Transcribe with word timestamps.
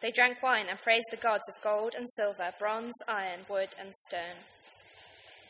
They 0.00 0.12
drank 0.12 0.42
wine 0.42 0.66
and 0.68 0.80
praised 0.80 1.08
the 1.10 1.16
gods 1.16 1.44
of 1.48 1.62
gold 1.62 1.94
and 1.96 2.08
silver, 2.10 2.52
bronze, 2.58 2.94
iron, 3.08 3.40
wood, 3.48 3.74
and 3.80 3.92
stone. 3.94 4.46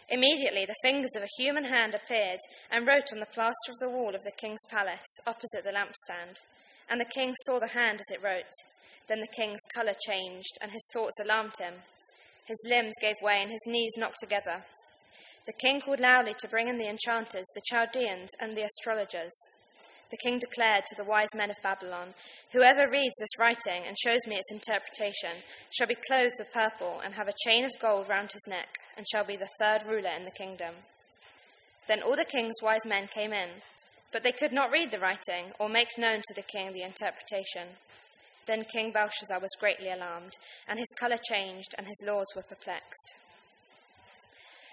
Immediately 0.09 0.65
the 0.65 0.75
fingers 0.83 1.15
of 1.17 1.23
a 1.23 1.43
human 1.43 1.65
hand 1.65 1.95
appeared 1.95 2.41
and 2.71 2.87
wrote 2.87 3.13
on 3.13 3.21
the 3.21 3.27
plaster 3.27 3.73
of 3.73 3.79
the 3.79 3.91
wall 3.91 4.15
of 4.15 4.23
the 4.23 4.33
king's 4.33 4.65
palace, 4.71 5.21
opposite 5.27 5.65
the 5.65 5.73
lampstand. 5.73 6.41
And 6.89 6.99
the 6.99 7.13
king 7.13 7.35
saw 7.45 7.59
the 7.59 7.69
hand 7.69 8.01
as 8.01 8.11
it 8.11 8.23
wrote. 8.23 8.55
Then 9.07 9.21
the 9.21 9.37
king's 9.37 9.61
colour 9.75 9.95
changed, 10.07 10.57
and 10.63 10.73
his 10.73 10.89
thoughts 10.95 11.21
alarmed 11.21 11.59
him. 11.59 11.75
His 12.47 12.59
limbs 12.67 12.95
gave 13.03 13.17
way, 13.21 13.43
and 13.43 13.51
his 13.51 13.65
knees 13.67 13.93
knocked 13.99 14.21
together. 14.21 14.65
The 15.47 15.53
king 15.53 15.83
called 15.83 16.01
loudly 16.01 16.35
to 16.39 16.49
bring 16.49 16.69
in 16.69 16.79
the 16.79 16.89
enchanters, 16.89 17.47
the 17.55 17.63
Chaldeans, 17.67 18.31
and 18.41 18.55
the 18.55 18.65
astrologers 18.65 19.35
the 20.11 20.17
king 20.23 20.39
declared 20.39 20.85
to 20.87 20.95
the 20.97 21.09
wise 21.09 21.29
men 21.35 21.51
of 21.51 21.57
Babylon 21.63 22.15
Whoever 22.53 22.91
reads 22.91 23.15
this 23.19 23.39
writing 23.39 23.83
and 23.87 23.97
shows 23.99 24.27
me 24.27 24.37
its 24.37 24.51
interpretation 24.51 25.43
shall 25.71 25.87
be 25.87 25.97
clothed 26.09 26.37
with 26.39 26.53
purple 26.53 27.01
and 27.05 27.15
have 27.15 27.29
a 27.29 27.45
chain 27.45 27.65
of 27.65 27.73
gold 27.81 28.09
round 28.09 28.33
his 28.33 28.47
neck, 28.49 28.69
and 28.97 29.07
shall 29.07 29.25
be 29.25 29.37
the 29.37 29.51
third 29.61 29.83
ruler 29.87 30.11
in 30.17 30.25
the 30.25 30.31
kingdom. 30.31 30.75
Then 31.87 32.03
all 32.03 32.17
the 32.17 32.25
king's 32.25 32.63
wise 32.63 32.87
men 32.87 33.07
came 33.07 33.33
in, 33.33 33.49
but 34.13 34.23
they 34.23 34.33
could 34.33 34.53
not 34.53 34.71
read 34.71 34.91
the 34.91 34.99
writing 34.99 35.53
or 35.59 35.69
make 35.69 35.99
known 35.99 36.21
to 36.21 36.35
the 36.35 36.43
king 36.43 36.73
the 36.73 36.83
interpretation. 36.83 37.77
Then 38.47 38.65
King 38.65 38.93
Belshazzar 38.93 39.41
was 39.41 39.51
greatly 39.61 39.91
alarmed, 39.91 40.33
and 40.67 40.79
his 40.79 40.89
colour 40.99 41.19
changed, 41.19 41.75
and 41.77 41.87
his 41.87 42.03
lords 42.07 42.31
were 42.35 42.43
perplexed. 42.43 43.15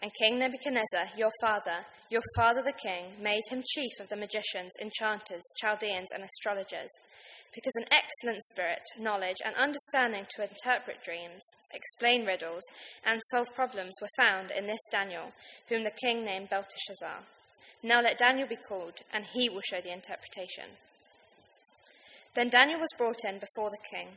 And 0.00 0.12
King 0.14 0.38
Nebuchadnezzar, 0.38 1.16
your 1.16 1.32
father, 1.40 1.84
your 2.08 2.22
father 2.36 2.62
the 2.62 2.72
king, 2.72 3.20
made 3.20 3.42
him 3.50 3.64
chief 3.66 3.90
of 4.00 4.08
the 4.08 4.16
magicians, 4.16 4.72
enchanters, 4.80 5.42
Chaldeans, 5.56 6.08
and 6.14 6.22
astrologers, 6.22 6.90
because 7.52 7.72
an 7.76 7.86
excellent 7.90 8.42
spirit, 8.44 8.82
knowledge, 9.00 9.38
and 9.44 9.56
understanding 9.56 10.24
to 10.30 10.42
interpret 10.42 11.02
dreams, 11.02 11.42
explain 11.74 12.24
riddles, 12.24 12.62
and 13.04 13.20
solve 13.30 13.48
problems 13.56 13.94
were 14.00 14.08
found 14.16 14.52
in 14.52 14.66
this 14.66 14.86
Daniel, 14.92 15.32
whom 15.68 15.82
the 15.82 15.98
king 16.02 16.24
named 16.24 16.48
Belteshazzar. 16.48 17.24
Now 17.82 18.00
let 18.00 18.18
Daniel 18.18 18.46
be 18.46 18.56
called, 18.68 19.00
and 19.12 19.24
he 19.24 19.48
will 19.48 19.62
show 19.68 19.80
the 19.80 19.92
interpretation. 19.92 20.78
Then 22.34 22.50
Daniel 22.50 22.78
was 22.78 22.94
brought 22.96 23.24
in 23.24 23.40
before 23.40 23.70
the 23.70 23.96
king. 23.96 24.08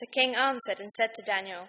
The 0.00 0.06
king 0.06 0.34
answered 0.34 0.80
and 0.80 0.90
said 0.96 1.14
to 1.14 1.24
Daniel, 1.24 1.68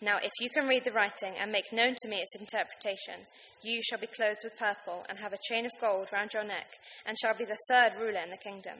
Now, 0.00 0.18
if 0.18 0.32
you 0.40 0.50
can 0.50 0.68
read 0.68 0.84
the 0.84 0.92
writing 0.92 1.34
and 1.40 1.50
make 1.50 1.72
known 1.72 1.94
to 2.02 2.08
me 2.08 2.18
its 2.18 2.36
interpretation, 2.38 3.26
you 3.62 3.80
shall 3.82 3.98
be 3.98 4.06
clothed 4.06 4.44
with 4.44 4.58
purple 4.58 5.06
and 5.08 5.18
have 5.18 5.32
a 5.32 5.38
chain 5.48 5.64
of 5.64 5.72
gold 5.80 6.08
round 6.12 6.34
your 6.34 6.44
neck, 6.44 6.68
and 7.06 7.16
shall 7.18 7.36
be 7.36 7.46
the 7.46 7.58
third 7.68 7.92
ruler 7.98 8.20
in 8.20 8.30
the 8.30 8.36
kingdom. 8.36 8.78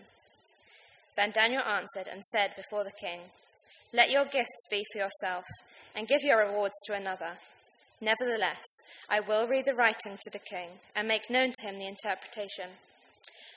Then 1.16 1.30
Daniel 1.30 1.62
answered 1.62 2.06
and 2.12 2.22
said 2.24 2.54
before 2.54 2.84
the 2.84 2.92
king, 3.00 3.20
Let 3.94 4.10
your 4.10 4.26
gifts 4.26 4.66
be 4.70 4.84
for 4.92 4.98
yourself, 4.98 5.44
and 5.94 6.06
give 6.06 6.20
your 6.22 6.46
rewards 6.46 6.76
to 6.86 6.92
another. 6.92 7.38
Nevertheless, 7.98 8.66
I 9.08 9.20
will 9.20 9.48
read 9.48 9.64
the 9.64 9.74
writing 9.74 10.18
to 10.20 10.30
the 10.30 10.44
king, 10.50 10.80
and 10.94 11.08
make 11.08 11.30
known 11.30 11.52
to 11.56 11.66
him 11.66 11.78
the 11.78 11.88
interpretation. 11.88 12.76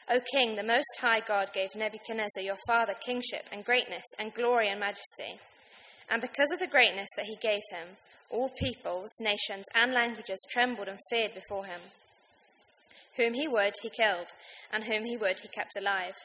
O 0.09 0.20
king, 0.34 0.56
the 0.56 0.64
Most 0.64 0.90
High 1.02 1.20
God 1.20 1.52
gave 1.53 1.76
Nebuchadnezzar 1.76 2.41
your 2.41 2.58
father 2.66 2.94
kingship 3.06 3.44
and 3.52 3.66
greatness 3.66 4.06
and 4.18 4.34
glory 4.34 4.70
and 4.70 4.80
majesty. 4.80 5.40
And 6.09 6.22
because 6.22 6.52
of 6.52 6.59
the 6.59 6.68
greatness 6.68 7.09
that 7.16 7.25
he 7.25 7.36
gave 7.36 7.62
him, 7.72 7.97
all 8.30 8.50
peoples, 8.50 9.09
nations, 9.20 9.66
and 9.75 9.94
languages 9.94 10.46
trembled 10.52 10.88
and 10.88 11.00
feared 11.09 11.34
before 11.34 11.66
him. 11.66 11.81
Whom 13.18 13.34
he 13.34 13.47
would, 13.47 13.74
he 13.81 13.90
killed, 13.90 14.28
and 14.72 14.84
whom 14.84 15.06
he 15.06 15.18
would, 15.18 15.40
he 15.40 15.47
kept 15.47 15.75
alive. 15.78 16.16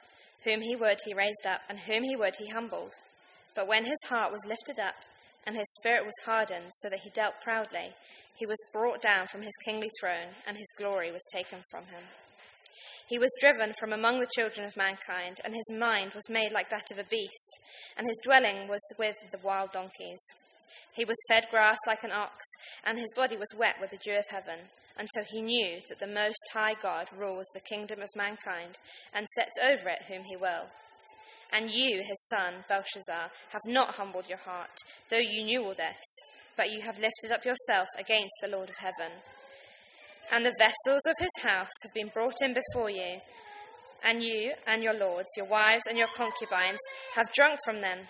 Whom 0.45 0.61
he 0.61 0.77
would, 0.77 0.99
he 1.05 1.15
raised 1.15 1.47
up, 1.47 1.63
and 1.69 1.79
whom 1.81 2.05
he 2.05 2.17
would, 2.17 2.37
he 2.39 2.51
humbled. 2.51 2.93
But 3.55 3.69
when 3.69 3.85
his 3.85 3.99
heart 4.09 4.33
was 4.33 4.47
lifted 4.47 4.79
up, 4.79 4.95
and 5.47 5.57
his 5.57 5.75
spirit 5.81 6.05
was 6.05 6.25
hardened, 6.25 6.71
so 6.73 6.89
that 6.89 7.01
he 7.01 7.11
dealt 7.11 7.41
proudly, 7.43 7.95
he 8.35 8.47
was 8.47 8.59
brought 8.73 9.01
down 9.01 9.27
from 9.27 9.43
his 9.43 9.57
kingly 9.65 9.91
throne, 10.01 10.35
and 10.47 10.57
his 10.57 10.73
glory 10.77 11.13
was 11.13 11.23
taken 11.33 11.61
from 11.71 11.85
him. 11.87 12.05
He 13.09 13.19
was 13.19 13.37
driven 13.41 13.73
from 13.79 13.93
among 13.93 14.21
the 14.21 14.31
children 14.35 14.67
of 14.67 14.77
mankind, 14.77 15.39
and 15.45 15.55
his 15.55 15.79
mind 15.79 16.13
was 16.15 16.29
made 16.29 16.53
like 16.53 16.71
that 16.71 16.91
of 16.91 16.99
a 16.99 17.05
beast, 17.05 17.59
and 17.97 18.07
his 18.07 18.21
dwelling 18.25 18.69
was 18.69 18.83
with 18.99 19.17
the 19.31 19.39
wild 19.43 19.73
donkeys. 19.73 20.21
He 20.95 21.05
was 21.05 21.17
fed 21.29 21.47
grass 21.51 21.79
like 21.87 22.03
an 22.03 22.13
ox, 22.13 22.45
and 22.85 22.99
his 22.99 23.13
body 23.15 23.37
was 23.37 23.55
wet 23.57 23.77
with 23.81 23.91
the 23.91 23.99
dew 23.99 24.17
of 24.17 24.29
heaven, 24.29 24.71
until 24.97 25.25
he 25.31 25.43
knew 25.43 25.81
that 25.89 25.99
the 25.99 26.07
Most 26.07 26.51
High 26.53 26.75
God 26.75 27.09
rules 27.13 27.47
the 27.53 27.61
kingdom 27.61 28.01
of 28.01 28.09
mankind, 28.17 28.79
and 29.13 29.27
sets 29.29 29.59
over 29.63 29.89
it 29.89 30.05
whom 30.09 30.25
he 30.25 30.37
will. 30.37 30.71
And 31.53 31.71
you, 31.71 31.99
his 31.99 32.27
son, 32.29 32.65
Belshazzar, 32.69 33.31
have 33.51 33.63
not 33.67 33.97
humbled 33.97 34.29
your 34.29 34.39
heart, 34.39 34.77
though 35.11 35.19
you 35.19 35.45
knew 35.45 35.65
all 35.65 35.75
this, 35.75 36.03
but 36.57 36.71
you 36.71 36.81
have 36.83 36.99
lifted 36.99 37.31
up 37.33 37.45
yourself 37.45 37.89
against 37.99 38.35
the 38.41 38.51
Lord 38.51 38.71
of 38.71 38.77
heaven 38.79 39.13
and 40.33 40.45
the 40.45 40.55
vessels 40.59 41.03
of 41.07 41.17
his 41.19 41.43
house 41.43 41.71
have 41.83 41.93
been 41.95 42.11
brought 42.13 42.43
in 42.43 42.55
before 42.55 42.91
you. 42.91 43.21
And 44.05 44.23
you 44.23 44.53
and 44.67 44.83
your 44.83 44.93
lords, 44.93 45.29
your 45.37 45.49
wives 45.49 45.85
and 45.89 45.97
your 45.97 46.09
concubines, 46.09 46.79
have 47.15 47.33
drunk 47.33 47.59
from 47.65 47.81
them, 47.81 48.01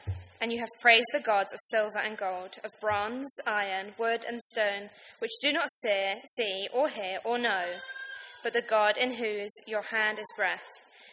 and 0.40 0.52
you 0.52 0.58
have 0.58 0.80
praised 0.80 1.06
the 1.12 1.20
gods 1.20 1.52
of 1.52 1.60
silver 1.70 1.98
and 1.98 2.16
gold, 2.16 2.56
of 2.64 2.70
bronze, 2.80 3.32
iron, 3.46 3.94
wood, 3.98 4.24
and 4.28 4.40
stone, 4.42 4.90
which 5.20 5.30
do 5.40 5.52
not 5.52 5.68
see, 5.82 6.14
see 6.36 6.68
or 6.74 6.88
hear 6.88 7.18
or 7.24 7.38
know, 7.38 7.64
but 8.42 8.52
the 8.52 8.62
God 8.62 8.98
in 8.98 9.14
whose 9.14 9.52
your 9.66 9.82
hand 9.82 10.18
is 10.18 10.26
breath, 10.36 10.68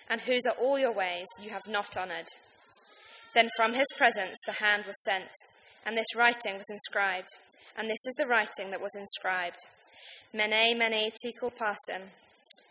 and 0.09 0.21
whose 0.21 0.45
are 0.45 0.59
all 0.59 0.77
your 0.77 0.93
ways, 0.93 1.27
you 1.41 1.51
have 1.51 1.67
not 1.67 1.95
honoured. 1.95 2.27
Then 3.33 3.49
from 3.55 3.73
his 3.73 3.87
presence 3.97 4.37
the 4.45 4.65
hand 4.65 4.85
was 4.85 5.01
sent, 5.03 5.31
and 5.85 5.95
this 5.95 6.15
writing 6.15 6.57
was 6.57 6.69
inscribed, 6.69 7.29
and 7.77 7.87
this 7.87 8.05
is 8.05 8.15
the 8.17 8.27
writing 8.27 8.71
that 8.71 8.81
was 8.81 8.95
inscribed. 8.97 9.59
Mene, 10.33 10.77
mene, 10.77 11.11
tekel 11.21 11.51
parsin. 11.51 12.07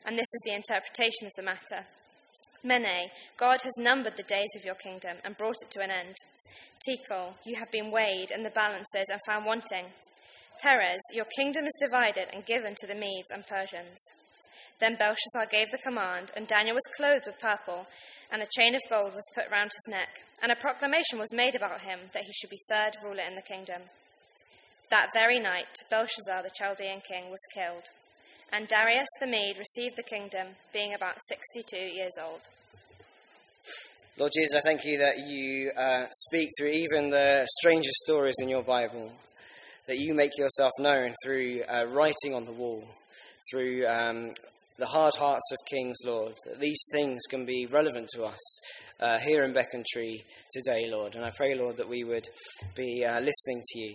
And 0.07 0.17
this 0.17 0.33
is 0.33 0.43
the 0.47 0.55
interpretation 0.55 1.27
of 1.27 1.33
the 1.37 1.43
matter. 1.43 1.85
Mene, 2.65 3.11
God 3.37 3.61
has 3.61 3.75
numbered 3.79 4.17
the 4.17 4.23
days 4.23 4.49
of 4.57 4.65
your 4.65 4.77
kingdom 4.77 5.19
and 5.25 5.37
brought 5.37 5.61
it 5.63 5.71
to 5.73 5.83
an 5.83 5.91
end. 5.91 6.15
Tekel, 6.89 7.35
you 7.45 7.57
have 7.59 7.71
been 7.71 7.91
weighed 7.91 8.31
in 8.31 8.45
the 8.45 8.51
balances 8.51 9.09
and 9.11 9.21
found 9.27 9.45
wanting. 9.45 9.93
Peres, 10.63 11.01
your 11.13 11.27
kingdom 11.37 11.67
is 11.67 11.85
divided 11.85 12.29
and 12.33 12.47
given 12.47 12.75
to 12.79 12.87
the 12.87 12.95
Medes 12.95 13.31
and 13.31 13.47
Persians. 13.47 13.99
Then 14.79 14.97
Belshazzar 14.97 15.45
gave 15.51 15.69
the 15.71 15.85
command, 15.85 16.33
and 16.35 16.47
Daniel 16.47 16.75
was 16.75 16.97
clothed 16.97 17.27
with 17.27 17.39
purple, 17.41 17.87
and 18.33 18.41
a 18.41 18.49
chain 18.57 18.75
of 18.75 18.81
gold 18.89 19.13
was 19.13 19.31
put 19.35 19.51
round 19.51 19.71
his 19.71 19.93
neck, 19.93 20.09
and 20.43 20.51
a 20.51 20.57
proclamation 20.57 21.19
was 21.19 21.33
made 21.35 21.55
about 21.55 21.83
him 21.83 22.01
that 22.15 22.23
he 22.23 22.33
should 22.33 22.49
be 22.49 22.61
third 22.71 22.97
ruler 23.05 23.23
in 23.29 23.35
the 23.35 23.43
kingdom. 23.43 23.83
That 24.91 25.11
very 25.15 25.39
night, 25.39 25.69
Belshazzar 25.89 26.43
the 26.43 26.51
Chaldean 26.53 27.01
king 27.09 27.31
was 27.31 27.39
killed, 27.55 27.85
and 28.53 28.67
Darius 28.67 29.07
the 29.21 29.27
Mede 29.29 29.57
received 29.57 29.95
the 29.97 30.03
kingdom, 30.03 30.49
being 30.73 30.95
about 30.95 31.15
62 31.29 31.77
years 31.77 32.13
old. 32.21 32.41
Lord 34.19 34.33
Jesus, 34.37 34.57
I 34.57 34.61
thank 34.61 34.85
you 34.85 34.99
that 34.99 35.19
you 35.19 35.71
uh, 35.79 36.07
speak 36.11 36.49
through 36.59 36.71
even 36.71 37.09
the 37.09 37.47
strangest 37.61 37.95
stories 38.05 38.35
in 38.43 38.49
your 38.49 38.65
Bible, 38.65 39.13
that 39.87 39.99
you 39.99 40.13
make 40.13 40.37
yourself 40.37 40.73
known 40.81 41.15
through 41.25 41.63
uh, 41.73 41.87
writing 41.89 42.35
on 42.35 42.45
the 42.45 42.53
wall, 42.53 42.85
through 43.53 43.87
um, 43.87 44.33
the 44.77 44.87
hard 44.87 45.15
hearts 45.15 45.53
of 45.53 45.59
kings, 45.71 45.99
Lord, 46.05 46.33
that 46.47 46.59
these 46.59 46.83
things 46.93 47.21
can 47.31 47.47
be 47.47 47.67
relevant 47.71 48.09
to 48.15 48.25
us 48.25 48.61
uh, 48.99 49.19
here 49.19 49.45
in 49.45 49.53
Becontree 49.53 50.25
today, 50.51 50.91
Lord. 50.91 51.15
And 51.15 51.25
I 51.25 51.31
pray, 51.31 51.55
Lord, 51.55 51.77
that 51.77 51.89
we 51.89 52.03
would 52.03 52.27
be 52.75 53.05
uh, 53.05 53.21
listening 53.21 53.63
to 53.73 53.79
you, 53.79 53.95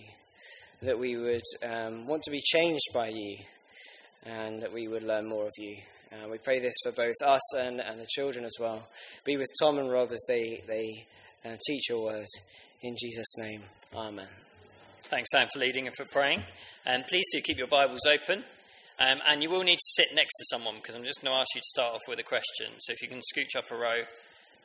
that 0.82 0.98
we 0.98 1.16
would 1.16 1.42
um, 1.64 2.06
want 2.06 2.22
to 2.24 2.30
be 2.30 2.40
changed 2.40 2.86
by 2.92 3.08
you, 3.08 3.36
and 4.24 4.62
that 4.62 4.72
we 4.72 4.88
would 4.88 5.02
learn 5.02 5.28
more 5.28 5.46
of 5.46 5.52
you. 5.56 5.76
Uh, 6.12 6.28
we 6.28 6.38
pray 6.38 6.60
this 6.60 6.74
for 6.84 6.92
both 6.92 7.14
us 7.24 7.54
and, 7.56 7.80
and 7.80 8.00
the 8.00 8.06
children 8.08 8.44
as 8.44 8.54
well. 8.60 8.86
Be 9.24 9.36
with 9.36 9.48
Tom 9.60 9.78
and 9.78 9.90
Rob 9.90 10.12
as 10.12 10.22
they, 10.28 10.62
they 10.66 11.06
uh, 11.44 11.56
teach 11.66 11.88
your 11.88 12.04
word. 12.04 12.26
In 12.82 12.94
Jesus' 13.00 13.36
name, 13.38 13.62
Amen. 13.94 14.28
Thanks, 15.04 15.30
Sam, 15.32 15.46
for 15.52 15.58
leading 15.60 15.86
and 15.86 15.96
for 15.96 16.04
praying. 16.04 16.42
And 16.84 17.06
please 17.06 17.24
do 17.32 17.40
keep 17.40 17.58
your 17.58 17.66
Bibles 17.66 18.06
open. 18.06 18.44
Um, 18.98 19.20
and 19.28 19.42
you 19.42 19.50
will 19.50 19.62
need 19.62 19.76
to 19.76 20.02
sit 20.02 20.08
next 20.14 20.34
to 20.36 20.44
someone 20.50 20.76
because 20.76 20.94
I'm 20.94 21.04
just 21.04 21.22
going 21.22 21.34
to 21.34 21.38
ask 21.38 21.54
you 21.54 21.60
to 21.60 21.66
start 21.66 21.94
off 21.94 22.00
with 22.08 22.18
a 22.18 22.22
question. 22.22 22.66
So 22.78 22.92
if 22.92 23.02
you 23.02 23.08
can 23.08 23.20
scooch 23.20 23.56
up 23.56 23.70
a 23.70 23.74
row, 23.74 24.02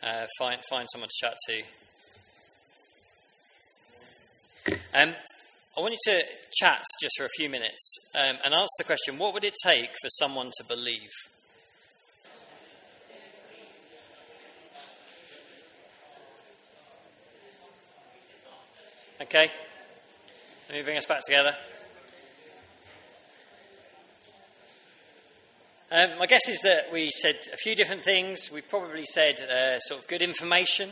uh, 0.03 0.25
find, 0.39 0.61
find 0.69 0.87
someone 0.91 1.09
to 1.09 1.27
chat 1.27 1.35
to. 1.47 1.63
Um, 4.93 5.15
I 5.77 5.79
want 5.79 5.93
you 5.93 6.13
to 6.13 6.23
chat 6.51 6.83
just 7.01 7.15
for 7.17 7.23
a 7.23 7.29
few 7.37 7.49
minutes 7.49 7.97
um, 8.13 8.35
and 8.43 8.53
answer 8.53 8.67
the 8.79 8.83
question 8.83 9.17
what 9.17 9.33
would 9.33 9.45
it 9.45 9.55
take 9.63 9.91
for 10.01 10.09
someone 10.09 10.51
to 10.57 10.65
believe? 10.65 11.09
Okay? 19.21 19.49
Let 20.67 20.77
me 20.77 20.83
bring 20.83 20.97
us 20.97 21.05
back 21.05 21.21
together. 21.25 21.55
Um, 25.89 26.17
my 26.19 26.25
guess 26.25 26.49
is 26.49 26.61
that 26.63 26.91
we 26.91 27.11
said 27.11 27.35
a 27.53 27.57
few 27.57 27.75
different 27.75 28.01
things. 28.01 28.51
We 28.53 28.59
probably 28.59 29.05
said 29.05 29.39
uh, 29.39 29.79
sort 29.79 30.01
of 30.01 30.07
good 30.09 30.21
information. 30.21 30.89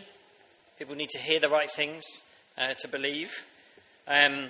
People 0.78 0.96
need 0.96 1.10
to 1.10 1.18
hear 1.18 1.42
the 1.42 1.50
right 1.50 1.70
things 1.70 2.24
uh, 2.58 2.76
to 2.80 2.88
believe. 2.88 3.46
Um, 4.08 4.50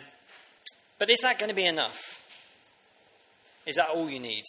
but 1.00 1.10
is 1.10 1.20
that 1.22 1.40
going 1.40 1.50
to 1.50 1.56
be 1.56 1.66
enough? 1.66 2.20
Is 3.66 3.76
that 3.76 3.90
all 3.90 4.10
you 4.10 4.20
need 4.20 4.44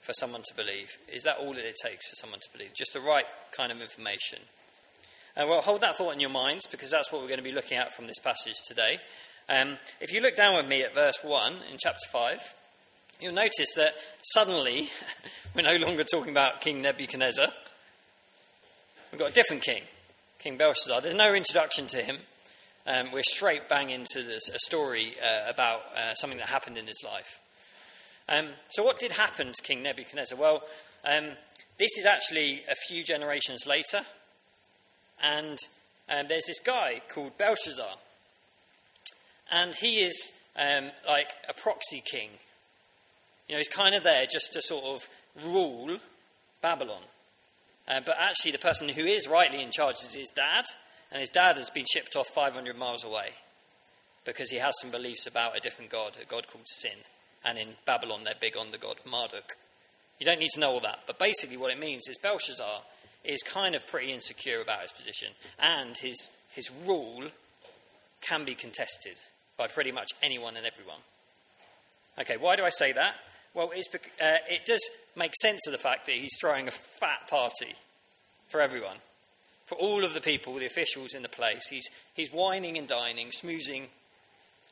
for 0.00 0.12
someone 0.12 0.42
to 0.48 0.54
believe? 0.54 0.98
Is 1.12 1.22
that 1.22 1.38
all 1.38 1.54
that 1.54 1.64
it 1.64 1.76
takes 1.82 2.08
for 2.08 2.16
someone 2.16 2.40
to 2.40 2.52
believe? 2.52 2.74
Just 2.74 2.92
the 2.92 3.00
right 3.00 3.26
kind 3.52 3.70
of 3.70 3.80
information? 3.80 4.40
Uh, 5.36 5.46
well, 5.46 5.60
hold 5.60 5.80
that 5.82 5.96
thought 5.96 6.14
in 6.14 6.20
your 6.20 6.30
minds 6.30 6.66
because 6.66 6.90
that's 6.90 7.12
what 7.12 7.20
we're 7.22 7.28
going 7.28 7.38
to 7.38 7.44
be 7.44 7.52
looking 7.52 7.78
at 7.78 7.92
from 7.92 8.06
this 8.06 8.18
passage 8.18 8.56
today. 8.66 8.98
Um, 9.48 9.78
if 10.00 10.12
you 10.12 10.20
look 10.20 10.34
down 10.34 10.56
with 10.56 10.66
me 10.66 10.82
at 10.82 10.94
verse 10.94 11.18
1 11.22 11.52
in 11.70 11.78
chapter 11.78 12.06
5, 12.10 12.54
you'll 13.20 13.34
notice 13.34 13.72
that 13.76 13.94
suddenly 14.22 14.90
we're 15.54 15.62
no 15.62 15.76
longer 15.76 16.04
talking 16.04 16.30
about 16.32 16.60
King 16.60 16.82
Nebuchadnezzar. 16.82 17.48
We've 19.12 19.18
got 19.18 19.30
a 19.30 19.34
different 19.34 19.62
king, 19.62 19.82
King 20.38 20.56
Belshazzar. 20.56 21.00
There's 21.00 21.14
no 21.14 21.34
introduction 21.34 21.86
to 21.88 21.98
him. 21.98 22.16
Um, 22.88 23.12
we're 23.12 23.22
straight 23.22 23.68
bang 23.68 23.90
into 23.90 24.22
this, 24.22 24.48
a 24.48 24.58
story 24.58 25.12
uh, 25.22 25.50
about 25.50 25.82
uh, 25.94 26.14
something 26.14 26.38
that 26.38 26.48
happened 26.48 26.78
in 26.78 26.86
his 26.86 27.02
life. 27.04 27.38
Um, 28.30 28.46
so, 28.70 28.82
what 28.82 28.98
did 28.98 29.12
happen 29.12 29.52
to 29.52 29.62
King 29.62 29.82
Nebuchadnezzar? 29.82 30.38
Well, 30.38 30.62
um, 31.04 31.32
this 31.76 31.98
is 31.98 32.06
actually 32.06 32.62
a 32.70 32.74
few 32.88 33.04
generations 33.04 33.66
later. 33.66 34.00
And 35.22 35.58
um, 36.08 36.26
there's 36.28 36.46
this 36.46 36.60
guy 36.60 37.02
called 37.12 37.36
Belshazzar. 37.36 37.96
And 39.52 39.74
he 39.74 40.00
is 40.00 40.42
um, 40.56 40.90
like 41.06 41.32
a 41.46 41.52
proxy 41.52 42.02
king. 42.10 42.30
You 43.48 43.54
know, 43.54 43.58
he's 43.58 43.68
kind 43.68 43.94
of 43.94 44.02
there 44.02 44.24
just 44.24 44.54
to 44.54 44.62
sort 44.62 44.84
of 44.84 45.08
rule 45.44 45.98
Babylon. 46.62 47.02
Uh, 47.86 48.00
but 48.04 48.16
actually, 48.18 48.52
the 48.52 48.58
person 48.58 48.88
who 48.88 49.04
is 49.04 49.28
rightly 49.28 49.62
in 49.62 49.70
charge 49.70 49.96
is 49.96 50.14
his 50.14 50.30
dad, 50.34 50.64
and 51.10 51.20
his 51.20 51.30
dad 51.30 51.56
has 51.56 51.70
been 51.70 51.86
shipped 51.90 52.16
off 52.16 52.28
500 52.28 52.76
miles 52.76 53.04
away 53.04 53.30
because 54.24 54.50
he 54.50 54.58
has 54.58 54.74
some 54.80 54.90
beliefs 54.90 55.26
about 55.26 55.56
a 55.56 55.60
different 55.60 55.90
god, 55.90 56.16
a 56.20 56.24
god 56.24 56.48
called 56.48 56.68
Sin. 56.68 56.98
And 57.44 57.56
in 57.56 57.68
Babylon, 57.86 58.24
they're 58.24 58.34
big 58.38 58.56
on 58.56 58.72
the 58.72 58.78
god 58.78 58.96
Marduk. 59.08 59.56
You 60.18 60.26
don't 60.26 60.40
need 60.40 60.50
to 60.54 60.60
know 60.60 60.72
all 60.72 60.80
that, 60.80 61.00
but 61.06 61.18
basically, 61.18 61.56
what 61.56 61.72
it 61.72 61.78
means 61.78 62.08
is 62.08 62.18
Belshazzar 62.18 62.82
is 63.24 63.42
kind 63.42 63.74
of 63.74 63.86
pretty 63.86 64.12
insecure 64.12 64.60
about 64.60 64.82
his 64.82 64.92
position, 64.92 65.28
and 65.58 65.96
his, 65.96 66.30
his 66.50 66.70
rule 66.86 67.24
can 68.20 68.44
be 68.44 68.54
contested 68.54 69.14
by 69.56 69.68
pretty 69.68 69.92
much 69.92 70.10
anyone 70.22 70.56
and 70.56 70.66
everyone. 70.66 71.00
Okay, 72.18 72.36
why 72.36 72.56
do 72.56 72.64
I 72.64 72.70
say 72.70 72.92
that? 72.92 73.14
Well, 73.54 73.70
uh, 73.70 74.36
it 74.48 74.66
does 74.66 74.82
make 75.16 75.32
sense 75.40 75.66
of 75.66 75.72
the 75.72 75.78
fact 75.78 76.06
that 76.06 76.16
he's 76.16 76.36
throwing 76.40 76.68
a 76.68 76.72
fat 76.72 77.28
party 77.28 77.74
for 78.48 78.60
everyone, 78.60 78.96
for 79.68 79.74
all 79.74 80.02
of 80.02 80.14
the 80.14 80.20
people, 80.20 80.54
the 80.54 80.64
officials 80.64 81.12
in 81.12 81.22
the 81.22 81.28
place. 81.28 81.68
He's, 81.68 81.90
he's 82.14 82.32
wining 82.32 82.78
and 82.78 82.88
dining, 82.88 83.28
smoozing, 83.28 83.88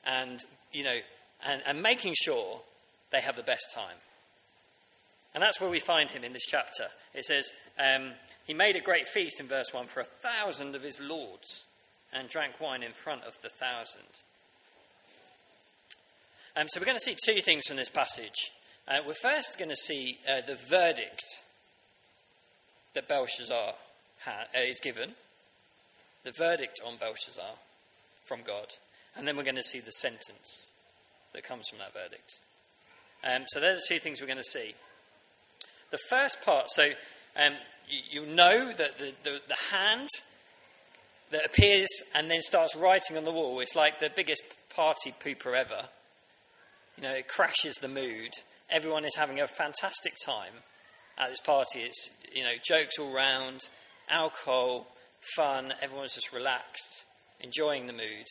and, 0.06 0.40
you 0.72 0.84
know, 0.84 0.98
and, 1.46 1.60
and 1.66 1.82
making 1.82 2.14
sure 2.16 2.60
they 3.12 3.20
have 3.20 3.36
the 3.36 3.42
best 3.42 3.70
time. 3.74 3.98
And 5.34 5.42
that's 5.42 5.60
where 5.60 5.68
we 5.68 5.80
find 5.80 6.10
him 6.10 6.24
in 6.24 6.32
this 6.32 6.46
chapter. 6.46 6.86
It 7.14 7.26
says, 7.26 7.52
um, 7.78 8.12
He 8.46 8.54
made 8.54 8.74
a 8.74 8.80
great 8.80 9.06
feast 9.06 9.38
in 9.38 9.46
verse 9.46 9.66
1 9.70 9.84
for 9.84 10.00
a 10.00 10.04
thousand 10.04 10.74
of 10.74 10.82
his 10.82 10.98
lords 10.98 11.66
and 12.10 12.26
drank 12.26 12.58
wine 12.58 12.82
in 12.82 12.92
front 12.92 13.22
of 13.24 13.34
the 13.42 13.50
thousand. 13.50 14.00
Um, 16.56 16.68
so 16.68 16.80
we're 16.80 16.86
going 16.86 16.96
to 16.96 17.04
see 17.04 17.16
two 17.22 17.42
things 17.42 17.66
from 17.66 17.76
this 17.76 17.90
passage. 17.90 18.50
Uh, 18.88 19.00
we're 19.06 19.12
first 19.12 19.58
going 19.58 19.68
to 19.68 19.76
see 19.76 20.20
uh, 20.26 20.40
the 20.46 20.58
verdict 20.70 21.22
that 22.94 23.08
Belshazzar 23.08 23.74
ha- 24.26 24.46
uh, 24.54 24.60
is 24.60 24.80
given, 24.80 25.12
the 26.24 26.32
verdict 26.36 26.80
on 26.86 26.96
Belshazzar 26.96 27.56
from 28.26 28.42
God, 28.46 28.66
and 29.16 29.26
then 29.26 29.36
we're 29.36 29.44
going 29.44 29.56
to 29.56 29.62
see 29.62 29.80
the 29.80 29.92
sentence 29.92 30.68
that 31.32 31.44
comes 31.44 31.68
from 31.68 31.78
that 31.78 31.94
verdict. 31.94 32.40
Um, 33.24 33.44
so 33.48 33.60
there's 33.60 33.86
the 33.88 33.94
two 33.94 34.00
things 34.00 34.20
we're 34.20 34.26
going 34.26 34.36
to 34.36 34.44
see. 34.44 34.74
The 35.90 35.98
first 36.10 36.44
part, 36.44 36.70
so 36.70 36.90
um, 37.36 37.54
you, 37.88 38.22
you, 38.22 38.26
know 38.26 38.72
that 38.74 38.98
the, 38.98 39.14
the, 39.22 39.40
the 39.48 39.56
hand 39.70 40.08
that 41.30 41.46
appears 41.46 41.88
and 42.14 42.30
then 42.30 42.42
starts 42.42 42.76
writing 42.76 43.16
on 43.16 43.24
the 43.24 43.32
wall, 43.32 43.60
it's 43.60 43.74
like 43.74 44.00
the 44.00 44.10
biggest 44.14 44.42
party 44.74 45.14
pooper 45.24 45.56
ever. 45.56 45.86
You 46.96 47.04
know, 47.04 47.14
it 47.14 47.28
crashes 47.28 47.76
the 47.76 47.88
mood 47.88 48.32
everyone 48.70 49.04
is 49.04 49.16
having 49.16 49.40
a 49.40 49.46
fantastic 49.46 50.14
time 50.24 50.52
at 51.18 51.28
this 51.28 51.40
party. 51.40 51.80
It's, 51.80 52.10
you 52.34 52.42
know, 52.42 52.54
jokes 52.62 52.98
all 52.98 53.14
round, 53.14 53.60
alcohol, 54.08 54.86
fun, 55.34 55.74
everyone's 55.80 56.14
just 56.14 56.32
relaxed, 56.32 57.04
enjoying 57.40 57.86
the 57.86 57.92
mood, 57.92 58.26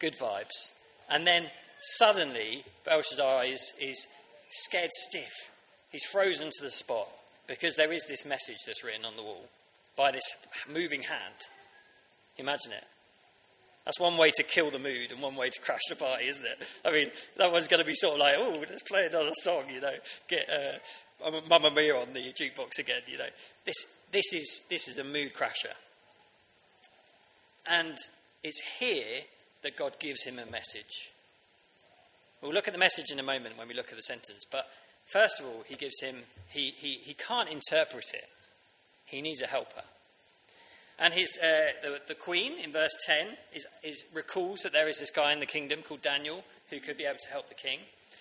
good 0.00 0.14
vibes. 0.14 0.72
And 1.10 1.26
then 1.26 1.46
suddenly, 1.80 2.64
Belshazzar 2.84 3.44
is, 3.44 3.72
is 3.80 4.06
scared 4.50 4.92
stiff. 4.92 5.50
He's 5.90 6.04
frozen 6.04 6.50
to 6.50 6.64
the 6.64 6.70
spot 6.70 7.08
because 7.46 7.76
there 7.76 7.92
is 7.92 8.06
this 8.06 8.24
message 8.24 8.58
that's 8.66 8.84
written 8.84 9.04
on 9.04 9.16
the 9.16 9.22
wall 9.22 9.48
by 9.96 10.10
this 10.10 10.24
moving 10.72 11.02
hand. 11.02 11.34
Imagine 12.38 12.72
it. 12.72 12.84
That's 13.84 13.98
one 13.98 14.16
way 14.16 14.30
to 14.36 14.42
kill 14.44 14.70
the 14.70 14.78
mood 14.78 15.10
and 15.10 15.20
one 15.20 15.34
way 15.34 15.50
to 15.50 15.60
crash 15.60 15.80
the 15.88 15.96
party, 15.96 16.26
isn't 16.28 16.44
it? 16.44 16.58
I 16.84 16.92
mean, 16.92 17.08
that 17.36 17.50
one's 17.50 17.66
going 17.66 17.80
to 17.80 17.86
be 17.86 17.94
sort 17.94 18.14
of 18.14 18.20
like, 18.20 18.36
oh, 18.38 18.64
let's 18.70 18.82
play 18.82 19.06
another 19.06 19.32
song, 19.34 19.64
you 19.72 19.80
know, 19.80 19.94
get 20.28 20.46
uh, 20.48 21.30
Mamma 21.48 21.70
Mia 21.70 21.96
on 21.96 22.12
the 22.12 22.32
jukebox 22.32 22.78
again, 22.78 23.02
you 23.08 23.18
know. 23.18 23.26
This, 23.64 23.74
this, 24.12 24.32
is, 24.32 24.64
this 24.70 24.88
is 24.88 24.98
a 24.98 25.04
mood 25.04 25.34
crasher. 25.34 25.74
And 27.68 27.96
it's 28.42 28.60
here 28.78 29.22
that 29.62 29.76
God 29.76 29.98
gives 29.98 30.24
him 30.24 30.38
a 30.38 30.50
message. 30.50 31.10
We'll 32.40 32.52
look 32.52 32.66
at 32.66 32.74
the 32.74 32.80
message 32.80 33.10
in 33.10 33.18
a 33.18 33.24
moment 33.24 33.56
when 33.56 33.68
we 33.68 33.74
look 33.74 33.90
at 33.90 33.96
the 33.96 34.02
sentence, 34.02 34.44
but 34.50 34.68
first 35.06 35.40
of 35.40 35.46
all, 35.46 35.64
he 35.66 35.76
gives 35.76 36.00
him, 36.00 36.16
he, 36.50 36.70
he, 36.70 36.94
he 36.94 37.14
can't 37.14 37.48
interpret 37.48 38.06
it. 38.14 38.28
He 39.06 39.22
needs 39.22 39.42
a 39.42 39.46
helper. 39.46 39.82
And 40.98 41.14
his, 41.14 41.38
uh, 41.42 41.72
the, 41.82 42.00
the, 42.08 42.14
queen 42.14 42.58
in 42.58 42.72
verse 42.72 42.94
10 43.06 43.28
is, 43.54 43.66
is, 43.82 44.04
recalls 44.14 44.60
that 44.60 44.72
there 44.72 44.88
is 44.88 44.98
this 45.00 45.10
guy 45.10 45.32
in 45.32 45.40
the 45.40 45.46
kingdom 45.46 45.82
called 45.82 46.02
Daniel 46.02 46.44
who 46.70 46.80
could 46.80 46.96
be 46.96 47.04
able 47.04 47.18
to 47.24 47.30
help 47.30 47.48
the 47.48 47.54
king 47.54 47.80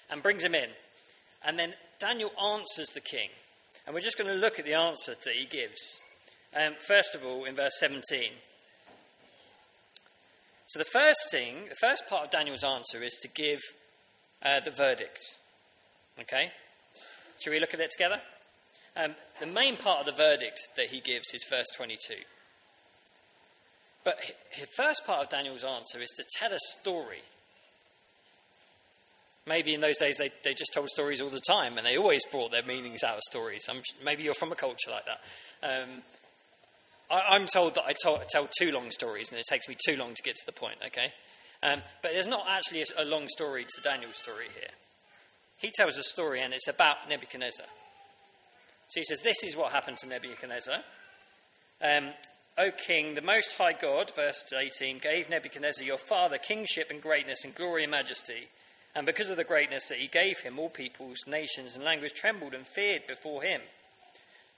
and 0.10 0.24
brings 0.24 0.44
him 0.44 0.56
in. 0.56 0.70
And 1.46 1.60
then 1.60 1.74
Daniel 2.00 2.32
answers 2.42 2.90
the 2.94 3.02
king. 3.02 3.30
And 3.86 3.94
we're 3.94 4.02
just 4.02 4.18
going 4.18 4.30
to 4.30 4.40
look 4.40 4.60
at 4.60 4.66
the 4.66 4.74
answer 4.74 5.14
that 5.24 5.34
he 5.34 5.46
gives. 5.46 6.00
Um, 6.56 6.74
first 6.88 7.16
of 7.16 7.26
all, 7.26 7.46
in 7.46 7.56
verse 7.56 7.80
17. 7.80 8.32
So 10.68 10.80
the 10.80 10.86
first 10.86 11.32
thing, 11.32 11.68
the 11.70 11.76
first 11.76 12.08
part 12.08 12.26
of 12.26 12.32
Daniel's 12.32 12.64
answer 12.64 13.04
is 13.04 13.18
to 13.22 13.28
give 13.28 13.60
uh, 14.44 14.60
the 14.62 14.72
verdict. 14.72 15.20
Okay? 16.20 16.52
Shall 17.40 17.54
we 17.54 17.60
look 17.60 17.74
at 17.74 17.80
it 17.80 17.92
together? 17.92 18.22
Um, 18.96 19.16
the 19.40 19.48
main 19.48 19.78
part 19.78 20.02
of 20.02 20.06
the 20.06 20.12
verdict 20.12 20.60
that 20.78 20.88
he 20.88 21.00
gives 21.00 21.34
is 21.34 21.46
verse 21.50 21.68
22. 21.76 22.16
But 24.04 24.20
the 24.60 24.68
first 24.78 25.06
part 25.06 25.24
of 25.24 25.30
Daniel's 25.30 25.64
answer 25.64 26.02
is 26.02 26.10
to 26.18 26.24
tell 26.38 26.52
a 26.52 26.60
story. 26.80 27.22
Maybe 29.48 29.74
in 29.74 29.82
those 29.82 29.98
days 29.98 30.18
they, 30.18 30.32
they 30.44 30.54
just 30.54 30.74
told 30.74 30.90
stories 30.90 31.22
all 31.22 31.30
the 31.30 31.40
time 31.40 31.78
and 31.78 31.86
they 31.86 31.98
always 31.98 32.26
brought 32.26 32.52
their 32.52 32.64
meanings 32.64 33.04
out 33.04 33.18
of 33.18 33.24
stories. 33.24 33.68
I'm, 33.70 33.82
maybe 34.04 34.24
you're 34.24 34.34
from 34.34 34.52
a 34.52 34.56
culture 34.56 34.92
like 34.92 35.06
that. 35.06 35.22
Um, 35.64 35.90
I, 37.10 37.36
am 37.36 37.48
told 37.48 37.76
that 37.76 37.84
I 37.86 37.94
tell, 38.02 38.22
tell 38.30 38.48
too 38.60 38.72
long 38.72 38.92
stories 38.92 39.32
and 39.32 39.40
it 39.40 39.46
takes 39.50 39.68
me 39.68 39.76
too 39.84 39.98
long 39.98 40.14
to 40.14 40.24
get 40.24 40.36
to 40.36 40.46
the 40.46 40.52
point, 40.52 40.78
okay? 40.86 41.14
Um, 41.64 41.82
but 42.02 42.14
there's 42.14 42.28
not 42.28 42.46
actually 42.48 42.82
a, 42.82 43.04
a 43.04 43.06
long 43.06 43.28
story 43.28 43.66
to 43.66 43.82
Daniel's 43.84 44.18
story 44.18 44.48
here. 44.54 44.70
He 45.58 45.72
tells 45.72 45.98
a 45.98 46.04
story 46.04 46.42
and 46.42 46.54
it's 46.54 46.68
about 46.68 47.10
Nebuchadnezzar. 47.10 47.68
So 48.90 49.00
he 49.00 49.04
says, 49.04 49.22
This 49.22 49.44
is 49.44 49.56
what 49.56 49.72
happened 49.72 49.98
to 49.98 50.08
Nebuchadnezzar. 50.08 50.80
Um, 51.82 52.10
O 52.58 52.70
king, 52.72 53.16
the 53.16 53.22
most 53.22 53.58
high 53.58 53.74
God, 53.74 54.14
verse 54.16 54.44
18, 54.54 55.00
gave 55.00 55.30
Nebuchadnezzar 55.30 55.86
your 55.86 55.98
father 55.98 56.38
kingship 56.38 56.92
and 56.92 57.02
greatness 57.02 57.46
and 57.46 57.56
glory 57.56 57.84
and 57.84 57.92
majesty. 57.92 58.50
And 58.96 59.06
because 59.06 59.30
of 59.30 59.38
the 59.38 59.44
greatness 59.44 59.88
that 59.88 60.00
he 60.00 60.08
gave 60.08 60.40
him, 60.40 60.60
all 60.60 60.70
peoples, 60.70 61.20
nations, 61.26 61.76
and 61.76 61.86
languages 61.86 62.18
trembled 62.18 62.54
and 62.54 62.68
feared 62.68 63.08
before 63.08 63.44
him. 63.44 63.62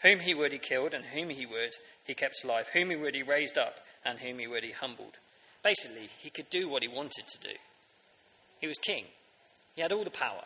Whom 0.02 0.20
he 0.20 0.34
would, 0.34 0.52
he 0.52 0.58
killed, 0.58 0.94
and 0.94 1.06
whom 1.06 1.30
he 1.30 1.46
would, 1.46 1.72
he 2.06 2.14
kept 2.14 2.44
alive. 2.44 2.70
Whom 2.74 2.90
he 2.90 2.96
would, 2.96 3.16
he 3.16 3.24
raised 3.24 3.58
up, 3.58 3.80
and 4.04 4.20
whom 4.20 4.40
he 4.40 4.48
would, 4.48 4.64
he 4.64 4.72
humbled. 4.72 5.18
Basically, 5.64 6.10
he 6.18 6.30
could 6.30 6.50
do 6.50 6.68
what 6.68 6.82
he 6.82 6.90
wanted 6.90 7.26
to 7.28 7.40
do. 7.40 7.56
He 8.60 8.68
was 8.68 8.78
king, 8.80 9.06
he 9.76 9.82
had 9.82 9.92
all 9.92 10.04
the 10.04 10.10
power 10.10 10.46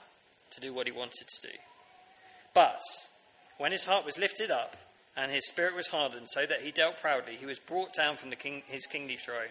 to 0.52 0.62
do 0.62 0.74
what 0.74 0.88
he 0.88 0.92
wanted 0.92 1.28
to 1.28 1.48
do. 1.48 1.54
But 2.54 2.82
when 3.58 3.72
his 3.72 3.86
heart 3.86 4.06
was 4.06 4.18
lifted 4.18 4.52
up 4.52 4.76
and 5.16 5.32
his 5.32 5.48
spirit 5.48 5.76
was 5.76 5.88
hardened, 5.88 6.30
so 6.30 6.46
that 6.46 6.62
he 6.62 6.72
dealt 6.72 7.02
proudly, 7.02 7.36
he 7.36 7.46
was 7.46 7.60
brought 7.60 7.94
down 7.94 8.18
from 8.18 8.32
king, 8.32 8.64
his 8.68 8.86
kingly 8.86 9.18
throne, 9.18 9.50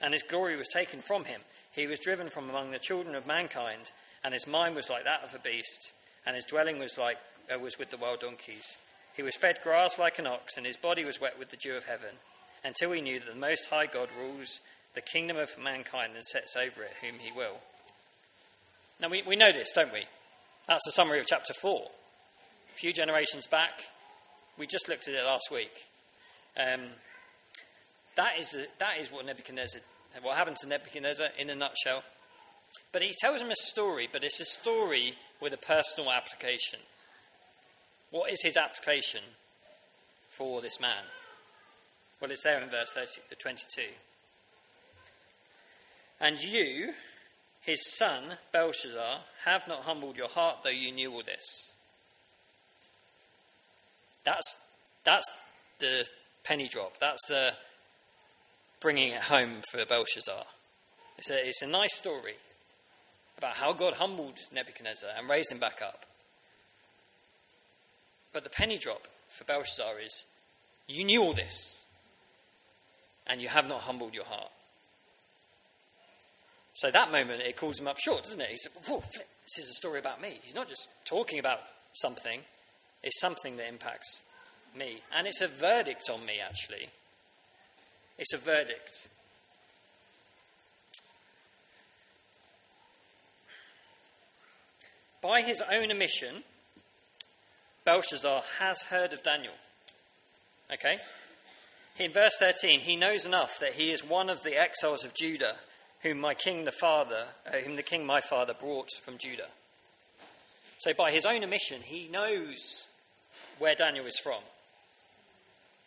and 0.00 0.12
his 0.12 0.24
glory 0.24 0.56
was 0.56 0.68
taken 0.68 1.00
from 1.00 1.24
him. 1.24 1.40
He 1.74 1.86
was 1.86 1.98
driven 1.98 2.28
from 2.28 2.48
among 2.48 2.70
the 2.70 2.78
children 2.78 3.14
of 3.14 3.26
mankind, 3.26 3.90
and 4.22 4.32
his 4.32 4.46
mind 4.46 4.76
was 4.76 4.88
like 4.88 5.04
that 5.04 5.24
of 5.24 5.34
a 5.34 5.38
beast, 5.38 5.92
and 6.24 6.36
his 6.36 6.46
dwelling 6.46 6.78
was 6.78 6.96
like 6.96 7.18
uh, 7.52 7.58
was 7.58 7.78
with 7.78 7.90
the 7.90 7.96
wild 7.96 8.20
donkeys. 8.20 8.78
He 9.16 9.22
was 9.22 9.36
fed 9.36 9.58
grass 9.62 9.98
like 9.98 10.18
an 10.18 10.26
ox, 10.26 10.56
and 10.56 10.66
his 10.66 10.76
body 10.76 11.04
was 11.04 11.20
wet 11.20 11.38
with 11.38 11.50
the 11.50 11.56
dew 11.56 11.76
of 11.76 11.86
heaven, 11.86 12.16
until 12.64 12.92
he 12.92 13.00
knew 13.00 13.18
that 13.18 13.32
the 13.32 13.38
Most 13.38 13.70
High 13.70 13.86
God 13.86 14.08
rules 14.18 14.60
the 14.94 15.00
kingdom 15.00 15.36
of 15.36 15.58
mankind 15.58 16.12
and 16.14 16.24
sets 16.24 16.56
over 16.56 16.82
it 16.82 16.92
whom 17.00 17.18
he 17.18 17.32
will. 17.32 17.58
Now, 19.00 19.08
we, 19.08 19.22
we 19.22 19.36
know 19.36 19.52
this, 19.52 19.72
don't 19.72 19.92
we? 19.92 20.04
That's 20.68 20.84
the 20.86 20.92
summary 20.92 21.20
of 21.20 21.26
chapter 21.26 21.52
4. 21.52 21.82
A 21.82 22.76
few 22.76 22.92
generations 22.92 23.46
back, 23.46 23.72
we 24.56 24.66
just 24.66 24.88
looked 24.88 25.08
at 25.08 25.14
it 25.14 25.24
last 25.24 25.50
week. 25.52 25.72
Um, 26.56 26.80
that, 28.16 28.38
is, 28.38 28.56
that 28.78 28.98
is 28.98 29.10
what 29.10 29.26
Nebuchadnezzar, 29.26 29.80
what 30.22 30.36
happened 30.36 30.56
to 30.58 30.68
Nebuchadnezzar 30.68 31.28
in 31.38 31.50
a 31.50 31.54
nutshell. 31.54 32.02
But 32.92 33.02
he 33.02 33.12
tells 33.18 33.40
him 33.40 33.50
a 33.50 33.56
story, 33.56 34.08
but 34.10 34.22
it's 34.22 34.40
a 34.40 34.44
story 34.44 35.14
with 35.40 35.52
a 35.52 35.58
personal 35.58 36.12
application. 36.12 36.78
What 38.10 38.30
is 38.30 38.42
his 38.42 38.56
application 38.56 39.20
for 40.20 40.60
this 40.60 40.80
man? 40.80 41.04
Well, 42.20 42.30
it's 42.30 42.44
there 42.44 42.62
in 42.62 42.70
verse 42.70 42.90
30, 42.90 43.06
uh, 43.32 43.34
22. 43.38 43.82
And 46.20 46.40
you, 46.40 46.92
his 47.62 47.96
son, 47.96 48.38
Belshazzar, 48.52 49.18
have 49.44 49.66
not 49.66 49.82
humbled 49.82 50.16
your 50.16 50.28
heart, 50.28 50.58
though 50.62 50.70
you 50.70 50.92
knew 50.92 51.12
all 51.12 51.22
this. 51.22 51.72
That's, 54.24 54.56
that's 55.02 55.44
the 55.80 56.06
penny 56.44 56.68
drop. 56.68 56.98
That's 56.98 57.26
the 57.26 57.54
bringing 58.84 59.12
it 59.12 59.22
home 59.22 59.62
for 59.70 59.82
Belshazzar. 59.86 60.44
It's 61.16 61.30
a, 61.30 61.48
it's 61.48 61.62
a 61.62 61.66
nice 61.66 61.94
story 61.94 62.34
about 63.38 63.54
how 63.54 63.72
God 63.72 63.94
humbled 63.94 64.36
Nebuchadnezzar 64.52 65.08
and 65.16 65.26
raised 65.26 65.50
him 65.50 65.58
back 65.58 65.80
up. 65.80 66.04
But 68.34 68.44
the 68.44 68.50
penny 68.50 68.76
drop 68.76 69.08
for 69.30 69.44
Belshazzar 69.44 69.94
is 70.04 70.26
you 70.86 71.02
knew 71.02 71.22
all 71.22 71.32
this, 71.32 71.82
and 73.26 73.40
you 73.40 73.48
have 73.48 73.66
not 73.66 73.80
humbled 73.80 74.14
your 74.14 74.26
heart. 74.26 74.50
So 76.74 76.90
that 76.90 77.10
moment, 77.10 77.40
it 77.40 77.56
calls 77.56 77.80
him 77.80 77.88
up 77.88 77.98
short, 77.98 78.24
doesn't 78.24 78.40
it? 78.42 78.50
He 78.50 78.58
said, 78.58 78.72
Whoa, 78.86 79.00
flip, 79.00 79.28
this 79.44 79.64
is 79.64 79.70
a 79.70 79.74
story 79.74 79.98
about 79.98 80.20
me. 80.20 80.40
He's 80.42 80.54
not 80.54 80.68
just 80.68 80.90
talking 81.06 81.38
about 81.38 81.60
something, 81.94 82.40
it's 83.02 83.18
something 83.18 83.56
that 83.56 83.66
impacts 83.66 84.20
me. 84.76 84.98
And 85.16 85.26
it's 85.26 85.40
a 85.40 85.48
verdict 85.48 86.10
on 86.12 86.26
me, 86.26 86.34
actually. 86.46 86.90
It's 88.18 88.32
a 88.32 88.38
verdict. 88.38 89.08
By 95.22 95.40
his 95.40 95.62
own 95.72 95.90
admission, 95.90 96.42
Belshazzar 97.84 98.42
has 98.58 98.82
heard 98.82 99.12
of 99.12 99.22
Daniel. 99.22 99.54
Okay? 100.72 100.98
In 101.98 102.12
verse 102.12 102.36
13, 102.38 102.80
he 102.80 102.96
knows 102.96 103.24
enough 103.24 103.58
that 103.60 103.74
he 103.74 103.90
is 103.90 104.04
one 104.04 104.28
of 104.28 104.42
the 104.42 104.60
exiles 104.60 105.04
of 105.04 105.14
Judah 105.14 105.56
whom 106.02 106.20
my 106.20 106.34
king 106.34 106.64
the 106.64 106.72
father, 106.72 107.24
uh, 107.46 107.56
whom 107.58 107.76
the 107.76 107.82
king 107.82 108.04
my 108.04 108.20
father 108.20 108.52
brought 108.52 108.90
from 109.02 109.16
Judah. 109.16 109.48
So 110.78 110.92
by 110.92 111.10
his 111.10 111.24
own 111.24 111.42
admission, 111.42 111.80
he 111.82 112.08
knows 112.08 112.88
where 113.58 113.74
Daniel 113.74 114.04
is 114.04 114.18
from. 114.18 114.42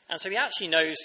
And 0.09 0.19
so 0.19 0.29
he 0.29 0.35
actually 0.35 0.69
knows 0.69 0.97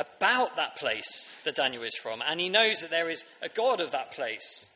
about 0.00 0.56
that 0.56 0.76
place 0.76 1.40
that 1.44 1.56
Daniel 1.56 1.82
is 1.82 1.96
from, 1.96 2.22
and 2.26 2.40
he 2.40 2.48
knows 2.48 2.80
that 2.80 2.90
there 2.90 3.10
is 3.10 3.24
a 3.42 3.48
God 3.48 3.80
of 3.80 3.92
that 3.92 4.12
place 4.12 4.68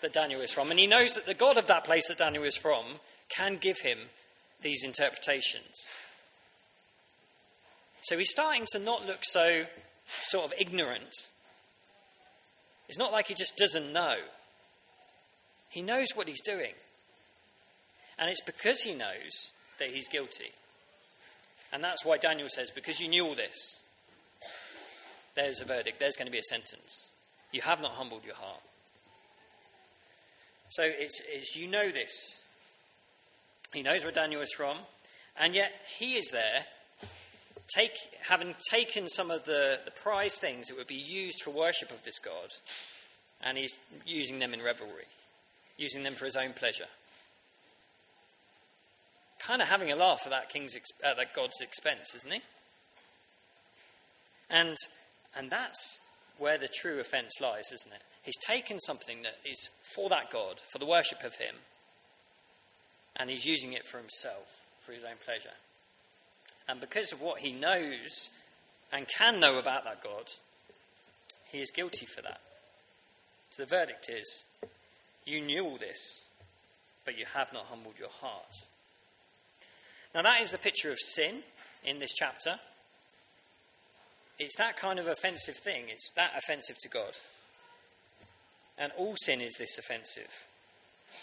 that 0.00 0.12
Daniel 0.12 0.40
is 0.40 0.52
from, 0.52 0.70
and 0.70 0.78
he 0.78 0.86
knows 0.86 1.14
that 1.14 1.26
the 1.26 1.34
God 1.34 1.58
of 1.58 1.66
that 1.66 1.84
place 1.84 2.08
that 2.08 2.18
Daniel 2.18 2.44
is 2.44 2.56
from 2.56 2.84
can 3.28 3.56
give 3.56 3.80
him 3.80 3.98
these 4.62 4.84
interpretations. 4.84 5.92
So 8.02 8.16
he's 8.16 8.30
starting 8.30 8.66
to 8.72 8.78
not 8.78 9.06
look 9.06 9.20
so 9.22 9.66
sort 10.06 10.46
of 10.46 10.54
ignorant 10.58 11.28
it's 12.90 12.98
not 12.98 13.12
like 13.12 13.28
he 13.28 13.34
just 13.34 13.56
doesn't 13.56 13.92
know. 13.92 14.16
He 15.68 15.80
knows 15.80 16.08
what 16.16 16.26
he's 16.26 16.42
doing. 16.42 16.72
And 18.18 18.28
it's 18.28 18.40
because 18.40 18.82
he 18.82 18.94
knows 18.94 19.52
that 19.78 19.90
he's 19.90 20.08
guilty. 20.08 20.50
And 21.72 21.84
that's 21.84 22.04
why 22.04 22.18
Daniel 22.18 22.48
says, 22.48 22.72
because 22.72 23.00
you 23.00 23.06
knew 23.06 23.26
all 23.26 23.36
this, 23.36 23.84
there's 25.34 25.60
a 25.60 25.64
verdict, 25.64 26.00
there's 26.00 26.16
going 26.16 26.26
to 26.26 26.32
be 26.32 26.38
a 26.38 26.42
sentence. 26.42 27.10
You 27.52 27.62
have 27.62 27.80
not 27.80 27.92
humbled 27.92 28.24
your 28.24 28.36
heart. 28.36 28.60
So 30.70 30.84
it's, 30.84 31.20
it's 31.26 31.56
you 31.56 31.68
know 31.68 31.90
this. 31.90 32.42
He 33.72 33.82
knows 33.82 34.04
where 34.04 34.12
Daniel 34.12 34.42
is 34.42 34.52
from, 34.52 34.76
and 35.38 35.54
yet 35.54 35.72
he 35.98 36.14
is 36.14 36.30
there 36.30 36.66
take, 37.74 37.96
having 38.28 38.54
taken 38.70 39.08
some 39.08 39.30
of 39.30 39.44
the, 39.44 39.80
the 39.84 39.90
prize 39.90 40.36
things 40.36 40.68
that 40.68 40.76
would 40.76 40.86
be 40.86 40.94
used 40.94 41.42
for 41.42 41.50
worship 41.50 41.90
of 41.90 42.02
this 42.02 42.18
God, 42.18 42.50
and 43.42 43.56
he's 43.56 43.78
using 44.06 44.38
them 44.38 44.52
in 44.54 44.62
revelry, 44.62 45.06
using 45.78 46.02
them 46.02 46.14
for 46.14 46.24
his 46.24 46.36
own 46.36 46.52
pleasure. 46.52 46.88
Kind 49.38 49.62
of 49.62 49.68
having 49.68 49.90
a 49.90 49.96
laugh 49.96 50.22
at 50.24 50.30
that 50.30 50.50
king's 50.50 50.76
at 51.02 51.16
that 51.16 51.34
God's 51.34 51.60
expense, 51.60 52.14
isn't 52.14 52.32
he? 52.32 52.40
And 54.50 54.76
and 55.36 55.50
that's 55.50 56.00
where 56.38 56.58
the 56.58 56.68
true 56.68 57.00
offence 57.00 57.40
lies, 57.40 57.72
isn't 57.72 57.92
it? 57.92 58.02
He's 58.22 58.38
taken 58.46 58.78
something 58.80 59.22
that 59.22 59.38
is 59.44 59.70
for 59.82 60.08
that 60.08 60.30
God, 60.30 60.60
for 60.72 60.78
the 60.78 60.86
worship 60.86 61.24
of 61.24 61.36
him, 61.36 61.54
and 63.16 63.30
he's 63.30 63.46
using 63.46 63.72
it 63.72 63.86
for 63.86 63.98
himself, 63.98 64.62
for 64.80 64.92
his 64.92 65.04
own 65.04 65.16
pleasure. 65.24 65.56
And 66.68 66.80
because 66.80 67.12
of 67.12 67.20
what 67.20 67.40
he 67.40 67.52
knows 67.52 68.30
and 68.92 69.06
can 69.08 69.40
know 69.40 69.58
about 69.58 69.84
that 69.84 70.02
God, 70.02 70.26
he 71.50 71.60
is 71.60 71.70
guilty 71.70 72.06
for 72.06 72.22
that. 72.22 72.40
So 73.50 73.64
the 73.64 73.68
verdict 73.68 74.08
is 74.08 74.44
you 75.26 75.40
knew 75.40 75.64
all 75.64 75.78
this, 75.78 76.24
but 77.04 77.18
you 77.18 77.24
have 77.34 77.52
not 77.52 77.66
humbled 77.66 77.98
your 77.98 78.08
heart. 78.20 78.54
Now, 80.14 80.22
that 80.22 80.40
is 80.40 80.52
the 80.52 80.58
picture 80.58 80.90
of 80.90 80.98
sin 80.98 81.42
in 81.84 81.98
this 81.98 82.12
chapter. 82.12 82.58
It's 84.40 84.56
that 84.56 84.78
kind 84.78 84.98
of 84.98 85.06
offensive 85.06 85.56
thing, 85.56 85.84
it's 85.88 86.08
that 86.16 86.32
offensive 86.34 86.78
to 86.78 86.88
God. 86.88 87.12
And 88.78 88.90
all 88.96 89.14
sin 89.16 89.42
is 89.42 89.56
this 89.58 89.76
offensive. 89.76 90.46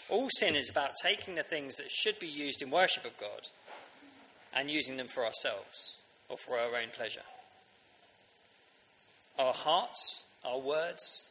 All 0.08 0.28
sin 0.38 0.54
is 0.54 0.70
about 0.70 0.92
taking 1.02 1.34
the 1.34 1.42
things 1.42 1.74
that 1.76 1.90
should 1.90 2.20
be 2.20 2.28
used 2.28 2.62
in 2.62 2.70
worship 2.70 3.04
of 3.04 3.18
God 3.18 3.48
and 4.54 4.70
using 4.70 4.96
them 4.96 5.08
for 5.08 5.26
ourselves 5.26 5.96
or 6.28 6.36
for 6.36 6.52
our 6.52 6.76
own 6.76 6.90
pleasure. 6.96 7.26
Our 9.36 9.52
hearts, 9.52 10.24
our 10.44 10.60
words, 10.60 11.28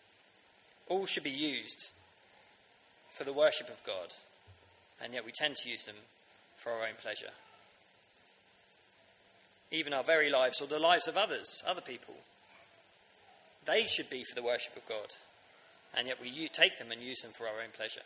all 0.89 1.05
should 1.05 1.23
be 1.23 1.29
used 1.29 1.91
for 3.11 3.23
the 3.23 3.33
worship 3.33 3.69
of 3.69 3.81
God, 3.85 4.07
and 5.01 5.13
yet 5.13 5.25
we 5.25 5.31
tend 5.31 5.55
to 5.55 5.69
use 5.69 5.85
them 5.85 5.95
for 6.57 6.73
our 6.73 6.81
own 6.81 6.95
pleasure. 7.01 7.31
Even 9.71 9.93
our 9.93 10.03
very 10.03 10.29
lives 10.29 10.61
or 10.61 10.67
the 10.67 10.79
lives 10.79 11.07
of 11.07 11.17
others, 11.17 11.63
other 11.67 11.81
people. 11.81 12.15
they 13.65 13.85
should 13.85 14.09
be 14.09 14.23
for 14.23 14.33
the 14.33 14.43
worship 14.43 14.75
of 14.77 14.87
God, 14.87 15.13
and 15.95 16.07
yet 16.07 16.21
we 16.21 16.47
take 16.47 16.77
them 16.77 16.91
and 16.91 17.01
use 17.01 17.21
them 17.21 17.31
for 17.31 17.47
our 17.47 17.61
own 17.61 17.71
pleasure. 17.75 18.05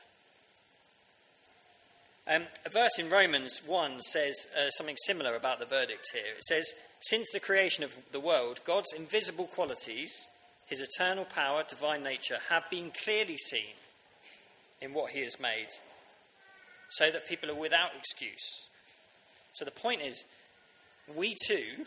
Um, 2.28 2.44
a 2.66 2.70
verse 2.70 3.00
in 3.00 3.10
Romans 3.10 3.62
1 3.66 4.02
says 4.02 4.48
uh, 4.56 4.70
something 4.70 4.96
similar 5.06 5.36
about 5.36 5.60
the 5.60 5.66
verdict 5.66 6.08
here. 6.14 6.36
It 6.38 6.44
says, 6.44 6.74
Since 7.02 7.32
the 7.32 7.40
creation 7.40 7.84
of 7.84 7.98
the 8.12 8.20
world, 8.20 8.60
God's 8.64 8.94
invisible 8.94 9.46
qualities, 9.46 10.28
his 10.68 10.82
eternal 10.82 11.26
power, 11.26 11.64
divine 11.68 12.04
nature, 12.04 12.38
have 12.50 12.70
been 12.70 12.92
clearly 13.04 13.38
seen 13.38 13.76
in 14.82 14.94
what 14.94 15.12
he 15.12 15.24
has 15.24 15.40
made, 15.40 15.70
so 16.92 17.12
that 17.12 17.28
people 17.28 17.50
are 17.50 17.56
without 17.56 17.92
excuse. 17.98 18.68
So 19.54 19.66
the 19.66 19.72
point 19.72 20.02
is, 20.02 20.26
we 21.16 21.36
too 21.48 21.86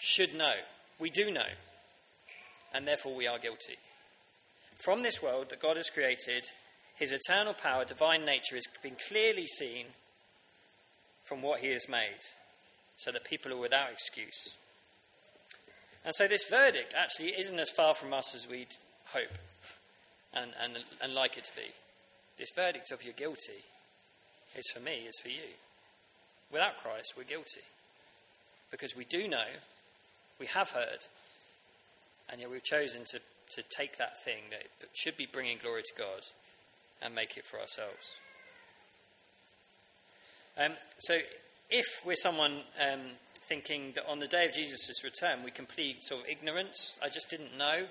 should 0.00 0.34
know. 0.34 0.54
We 0.98 1.10
do 1.10 1.30
know. 1.30 1.52
And 2.74 2.86
therefore 2.86 3.14
we 3.14 3.26
are 3.26 3.38
guilty. 3.38 3.76
From 4.84 5.02
this 5.02 5.22
world 5.22 5.50
that 5.50 5.60
God 5.60 5.76
has 5.76 5.90
created, 5.90 6.44
his 6.96 7.12
eternal 7.12 7.54
power, 7.54 7.84
divine 7.84 8.24
nature, 8.24 8.56
has 8.56 8.64
been 8.82 8.96
clearly 9.08 9.46
seen 9.46 9.86
from 11.24 11.42
what 11.42 11.60
he 11.60 11.70
has 11.70 11.88
made, 11.88 12.20
so 12.96 13.12
that 13.12 13.24
people 13.24 13.52
are 13.52 13.60
without 13.60 13.92
excuse. 13.92 14.56
And 16.04 16.14
so 16.14 16.26
this 16.26 16.48
verdict 16.48 16.94
actually 16.96 17.28
isn't 17.38 17.58
as 17.58 17.70
far 17.70 17.94
from 17.94 18.12
us 18.12 18.34
as 18.34 18.48
we'd 18.48 18.74
hope 19.12 19.38
and, 20.34 20.50
and, 20.60 20.78
and 21.00 21.14
like 21.14 21.38
it 21.38 21.44
to 21.44 21.56
be. 21.56 21.70
This 22.38 22.50
verdict 22.54 22.90
of 22.90 23.04
you're 23.04 23.12
guilty 23.12 23.64
is 24.56 24.64
for 24.74 24.80
me, 24.80 25.06
is 25.06 25.20
for 25.22 25.28
you. 25.28 25.54
Without 26.52 26.76
Christ, 26.76 27.14
we're 27.16 27.24
guilty. 27.24 27.62
Because 28.70 28.94
we 28.94 29.04
do 29.04 29.26
know, 29.26 29.46
we 30.38 30.46
have 30.46 30.70
heard, 30.70 30.98
and 32.30 32.40
yet 32.40 32.50
we've 32.50 32.62
chosen 32.62 33.04
to, 33.10 33.20
to 33.56 33.62
take 33.76 33.96
that 33.96 34.22
thing 34.22 34.44
that 34.50 34.88
should 34.94 35.16
be 35.16 35.26
bringing 35.26 35.58
glory 35.58 35.82
to 35.82 35.92
God 35.98 36.20
and 37.00 37.14
make 37.14 37.36
it 37.36 37.44
for 37.44 37.58
ourselves. 37.58 38.20
Um, 40.62 40.72
so, 40.98 41.18
if 41.70 41.86
we're 42.04 42.14
someone 42.14 42.52
um, 42.80 43.00
thinking 43.48 43.92
that 43.94 44.04
on 44.08 44.20
the 44.20 44.28
day 44.28 44.44
of 44.44 44.52
Jesus' 44.52 45.02
return 45.02 45.42
we 45.42 45.50
can 45.50 45.64
plead 45.64 45.96
sort 46.02 46.22
of 46.22 46.28
ignorance, 46.28 46.98
I 47.02 47.08
just 47.08 47.30
didn't 47.30 47.56
know, 47.56 47.86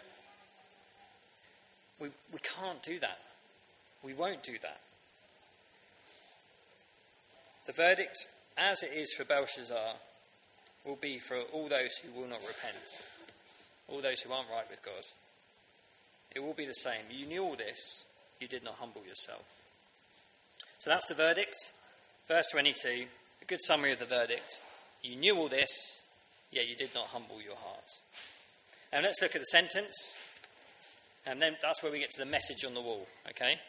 we, 1.99 2.09
we 2.31 2.39
can't 2.39 2.81
do 2.83 2.99
that. 2.99 3.17
We 4.03 4.13
won't 4.13 4.43
do 4.43 4.57
that. 4.61 4.79
The 7.65 7.73
verdict, 7.73 8.17
as 8.61 8.83
it 8.83 8.91
is 8.93 9.13
for 9.13 9.25
Belshazzar, 9.25 9.95
will 10.85 10.95
be 10.95 11.17
for 11.17 11.37
all 11.53 11.67
those 11.67 11.95
who 11.97 12.19
will 12.19 12.27
not 12.27 12.41
repent, 12.41 13.01
all 13.87 14.01
those 14.01 14.21
who 14.21 14.31
aren't 14.31 14.49
right 14.49 14.69
with 14.69 14.83
God. 14.83 15.03
It 16.35 16.43
will 16.43 16.53
be 16.53 16.65
the 16.65 16.73
same. 16.73 17.01
You 17.09 17.25
knew 17.25 17.43
all 17.43 17.55
this, 17.55 18.05
you 18.39 18.47
did 18.47 18.63
not 18.63 18.75
humble 18.75 19.03
yourself. 19.07 19.45
So 20.79 20.89
that's 20.89 21.07
the 21.07 21.13
verdict. 21.13 21.55
Verse 22.27 22.47
22, 22.51 23.05
a 23.41 23.45
good 23.45 23.61
summary 23.61 23.91
of 23.91 23.99
the 23.99 24.05
verdict. 24.05 24.61
You 25.03 25.15
knew 25.15 25.37
all 25.37 25.49
this, 25.49 26.01
yet 26.51 26.69
you 26.69 26.75
did 26.75 26.95
not 26.95 27.07
humble 27.07 27.41
your 27.41 27.55
heart. 27.55 27.89
And 28.93 29.03
let's 29.03 29.21
look 29.21 29.35
at 29.35 29.41
the 29.41 29.45
sentence. 29.45 30.15
And 31.25 31.41
then 31.41 31.55
that's 31.61 31.83
where 31.83 31.91
we 31.91 31.99
get 31.99 32.11
to 32.11 32.23
the 32.23 32.29
message 32.29 32.65
on 32.65 32.73
the 32.73 32.81
wall, 32.81 33.07
okay? 33.29 33.59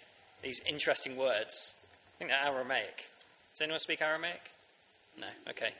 These 0.42 0.62
interesting 0.66 1.16
words. 1.16 1.74
I 2.16 2.18
think 2.18 2.30
they're 2.30 2.54
Aramaic. 2.54 3.10
Does 3.52 3.60
anyone 3.60 3.80
speak 3.80 4.00
Aramaic? 4.00 4.40
No, 5.18 5.26
okay. 5.50 5.70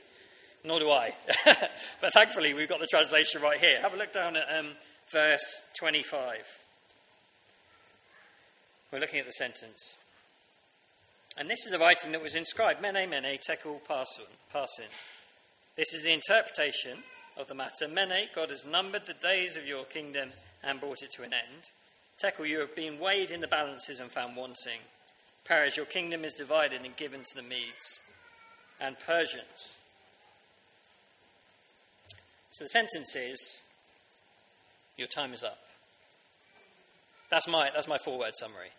Nor 0.65 0.79
do 0.79 0.91
I. 0.91 1.13
but 2.01 2.13
thankfully, 2.13 2.55
we've 2.55 2.69
got 2.69 2.81
the 2.81 2.87
translation 2.87 3.43
right 3.43 3.59
here. 3.59 3.81
Have 3.81 3.95
a 3.95 3.97
look 3.97 4.13
down 4.13 4.37
at 4.37 4.47
um, 4.57 4.69
verse 5.13 5.63
25. 5.79 6.45
We're 8.93 9.01
looking 9.01 9.21
at 9.21 9.27
the 9.27 9.33
sentence. 9.33 9.97
And 11.37 11.49
this 11.49 11.65
is 11.65 11.73
the 11.73 11.79
writing 11.79 12.13
that 12.13 12.23
was 12.23 12.37
inscribed 12.37 12.83
Mene, 12.83 13.09
Mene, 13.09 13.39
Tekel, 13.39 13.81
Parsin. 13.89 14.89
This 15.77 15.95
is 15.95 16.05
the 16.05 16.13
interpretation 16.13 16.99
of 17.39 17.49
the 17.49 17.55
matter. 17.55 17.89
Mene, 17.89 18.29
God 18.35 18.51
has 18.51 18.67
numbered 18.67 19.07
the 19.07 19.15
days 19.15 19.57
of 19.57 19.67
your 19.67 19.85
kingdom 19.85 20.29
and 20.63 20.79
brought 20.79 21.03
it 21.03 21.11
to 21.17 21.23
an 21.23 21.33
end. 21.33 21.71
Tekel, 22.23 22.47
you 22.47 22.61
have 22.61 22.77
been 22.77 23.01
weighed 23.01 23.31
in 23.31 23.41
the 23.41 23.49
balances 23.49 23.99
and 23.99 24.11
found 24.11 24.37
wanting. 24.37 24.81
Peres, 25.45 25.77
your 25.77 25.87
kingdom 25.87 26.25
is 26.25 26.35
divided 26.35 26.83
and 26.85 26.95
given 26.95 27.21
to 27.21 27.35
the 27.35 27.43
Medes 27.43 28.03
and 28.83 28.99
Persians. 28.99 29.77
So 32.51 32.65
the 32.65 32.69
sentence 32.69 33.17
is 33.17 33.63
Your 34.99 35.09
time 35.09 35.33
is 35.33 35.43
up. 35.43 35.59
That's 37.31 37.49
my, 37.49 37.71
that's 37.73 37.89
my 37.89 37.97
four 38.05 38.19
word 38.19 38.35
summary. 38.35 38.73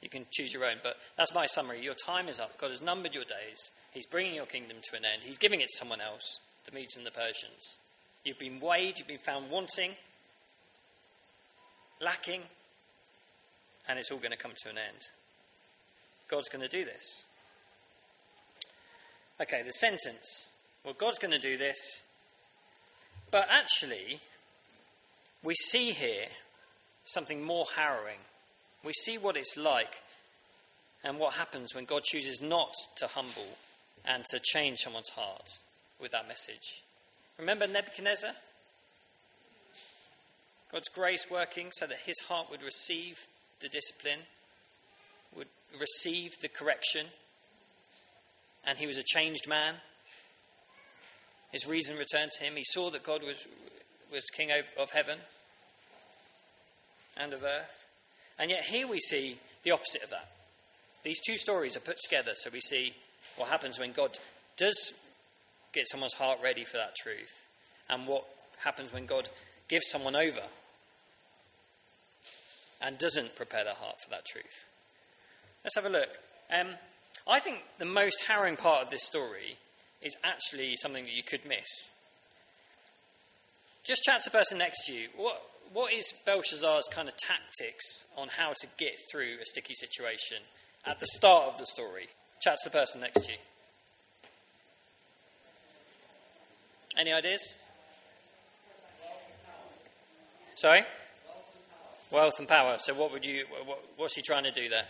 You 0.00 0.08
can 0.08 0.24
choose 0.30 0.54
your 0.54 0.64
own, 0.64 0.76
but 0.82 0.96
that's 1.18 1.34
my 1.34 1.44
summary. 1.44 1.82
Your 1.82 1.94
time 1.94 2.28
is 2.28 2.40
up. 2.40 2.58
God 2.58 2.70
has 2.70 2.80
numbered 2.80 3.14
your 3.14 3.24
days. 3.24 3.70
He's 3.92 4.06
bringing 4.06 4.34
your 4.34 4.46
kingdom 4.46 4.78
to 4.90 4.96
an 4.96 5.04
end. 5.04 5.24
He's 5.24 5.36
giving 5.36 5.60
it 5.60 5.68
to 5.68 5.76
someone 5.76 6.00
else, 6.00 6.40
the 6.64 6.72
Medes 6.72 6.96
and 6.96 7.04
the 7.04 7.10
Persians. 7.10 7.76
You've 8.24 8.38
been 8.38 8.58
weighed, 8.58 8.98
you've 8.98 9.08
been 9.08 9.18
found 9.18 9.50
wanting, 9.50 9.92
lacking, 12.00 12.40
and 13.86 13.98
it's 13.98 14.10
all 14.10 14.18
going 14.18 14.30
to 14.30 14.38
come 14.38 14.52
to 14.62 14.70
an 14.70 14.78
end. 14.78 15.02
God's 16.28 16.48
going 16.48 16.66
to 16.66 16.74
do 16.74 16.86
this. 16.86 17.24
Okay, 19.40 19.62
the 19.62 19.72
sentence. 19.72 20.48
Well, 20.84 20.94
God's 20.94 21.18
going 21.18 21.32
to 21.32 21.38
do 21.38 21.56
this, 21.56 22.02
but 23.30 23.48
actually, 23.50 24.20
we 25.42 25.54
see 25.54 25.92
here 25.92 26.26
something 27.04 27.42
more 27.42 27.66
harrowing 27.76 28.18
we 28.82 28.92
see 28.92 29.18
what 29.18 29.36
it's 29.36 29.56
like 29.56 30.02
and 31.04 31.18
what 31.18 31.34
happens 31.34 31.74
when 31.74 31.84
God 31.84 32.04
chooses 32.04 32.40
not 32.40 32.72
to 32.96 33.06
humble 33.06 33.58
and 34.04 34.24
to 34.26 34.40
change 34.42 34.78
someone's 34.78 35.10
heart 35.10 35.58
with 36.00 36.12
that 36.12 36.28
message. 36.28 36.82
Remember 37.38 37.66
Nebuchadnezzar? 37.66 38.32
God's 40.72 40.88
grace 40.88 41.26
working 41.30 41.68
so 41.72 41.86
that 41.86 41.98
his 42.06 42.20
heart 42.20 42.50
would 42.50 42.62
receive 42.62 43.26
the 43.60 43.68
discipline, 43.68 44.20
would 45.36 45.48
receive 45.78 46.32
the 46.40 46.48
correction, 46.48 47.06
and 48.66 48.78
he 48.78 48.86
was 48.86 48.98
a 48.98 49.02
changed 49.02 49.48
man. 49.48 49.74
His 51.52 51.66
reason 51.66 51.96
returned 51.96 52.30
to 52.38 52.44
him. 52.44 52.54
He 52.56 52.64
saw 52.64 52.90
that 52.90 53.02
God 53.02 53.22
was, 53.22 53.46
was 54.12 54.24
king 54.26 54.50
of, 54.50 54.70
of 54.78 54.90
heaven 54.92 55.18
and 57.16 57.32
of 57.32 57.42
earth. 57.42 57.86
And 58.38 58.50
yet, 58.50 58.64
here 58.64 58.88
we 58.88 58.98
see 58.98 59.38
the 59.64 59.72
opposite 59.72 60.02
of 60.02 60.10
that. 60.10 60.28
These 61.02 61.20
two 61.26 61.36
stories 61.36 61.76
are 61.76 61.80
put 61.80 61.98
together 61.98 62.32
so 62.34 62.50
we 62.52 62.60
see 62.60 62.94
what 63.36 63.48
happens 63.48 63.78
when 63.78 63.92
God 63.92 64.18
does 64.56 65.00
get 65.72 65.88
someone's 65.88 66.14
heart 66.14 66.38
ready 66.42 66.64
for 66.64 66.76
that 66.76 66.96
truth, 66.96 67.46
and 67.88 68.06
what 68.06 68.24
happens 68.64 68.92
when 68.92 69.06
God 69.06 69.28
gives 69.68 69.88
someone 69.88 70.16
over 70.16 70.42
and 72.82 72.98
doesn't 72.98 73.36
prepare 73.36 73.64
their 73.64 73.74
heart 73.74 73.96
for 74.02 74.10
that 74.10 74.24
truth. 74.24 74.68
Let's 75.64 75.76
have 75.76 75.86
a 75.86 75.90
look. 75.90 76.08
Um, 76.52 76.68
I 77.26 77.38
think 77.38 77.58
the 77.78 77.84
most 77.84 78.24
harrowing 78.26 78.56
part 78.56 78.82
of 78.82 78.90
this 78.90 79.04
story 79.04 79.56
is 80.02 80.16
actually 80.24 80.76
something 80.76 81.04
that 81.04 81.14
you 81.14 81.22
could 81.22 81.44
miss. 81.46 81.92
Just 83.84 84.02
chat 84.04 84.22
to 84.22 84.30
the 84.30 84.36
person 84.36 84.58
next 84.58 84.86
to 84.86 84.92
you. 84.92 85.08
What, 85.16 85.42
what 85.72 85.92
is 85.92 86.12
Belshazzar's 86.26 86.88
kind 86.88 87.08
of 87.08 87.16
tactics 87.16 88.04
on 88.16 88.28
how 88.36 88.52
to 88.60 88.66
get 88.78 88.94
through 89.10 89.36
a 89.40 89.44
sticky 89.44 89.74
situation 89.74 90.38
at 90.86 91.00
the 91.00 91.06
start 91.06 91.48
of 91.48 91.58
the 91.58 91.66
story? 91.66 92.08
Chat 92.40 92.56
to 92.62 92.70
the 92.70 92.78
person 92.78 93.00
next 93.00 93.26
to 93.26 93.32
you. 93.32 93.38
Any 96.98 97.12
ideas? 97.12 97.54
Sorry? 100.54 100.82
Wealth 102.10 102.38
and 102.38 102.48
power. 102.48 102.76
So, 102.78 102.92
what 102.94 103.12
would 103.12 103.24
you? 103.24 103.44
What, 103.64 103.82
what's 103.96 104.16
he 104.16 104.22
trying 104.22 104.44
to 104.44 104.50
do 104.50 104.68
there? 104.68 104.84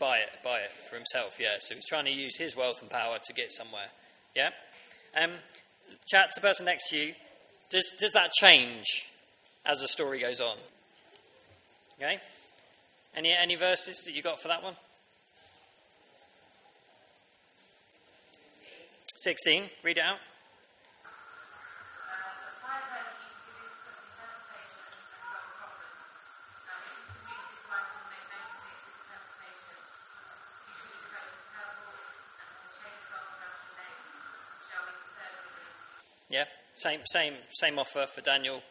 buy 0.00 0.16
it, 0.16 0.30
buy 0.42 0.60
it 0.60 0.70
for 0.70 0.89
himself. 1.00 1.38
Yeah, 1.40 1.56
so 1.58 1.74
he's 1.74 1.86
trying 1.86 2.04
to 2.04 2.12
use 2.12 2.36
his 2.36 2.56
wealth 2.56 2.82
and 2.82 2.90
power 2.90 3.18
to 3.22 3.32
get 3.32 3.52
somewhere. 3.52 3.90
Yeah. 4.36 4.50
Um, 5.20 5.32
chat 6.06 6.28
to 6.28 6.40
the 6.40 6.46
person 6.46 6.66
next 6.66 6.90
to 6.90 6.96
you. 6.96 7.14
Does 7.70 7.90
does 7.98 8.12
that 8.12 8.32
change 8.32 8.84
as 9.64 9.80
the 9.80 9.88
story 9.88 10.20
goes 10.20 10.40
on? 10.40 10.56
Okay. 11.98 12.18
Any 13.16 13.32
any 13.32 13.56
verses 13.56 14.02
that 14.06 14.12
you 14.12 14.22
got 14.22 14.40
for 14.40 14.48
that 14.48 14.62
one? 14.62 14.74
Sixteen. 19.16 19.64
Read 19.82 19.98
it 19.98 20.04
out. 20.04 20.18
Yeah, 36.32 36.44
same, 36.80 37.00
same, 37.04 37.34
same 37.50 37.78
offer 37.78 38.06
for 38.06 38.22
Daniel. 38.22 38.62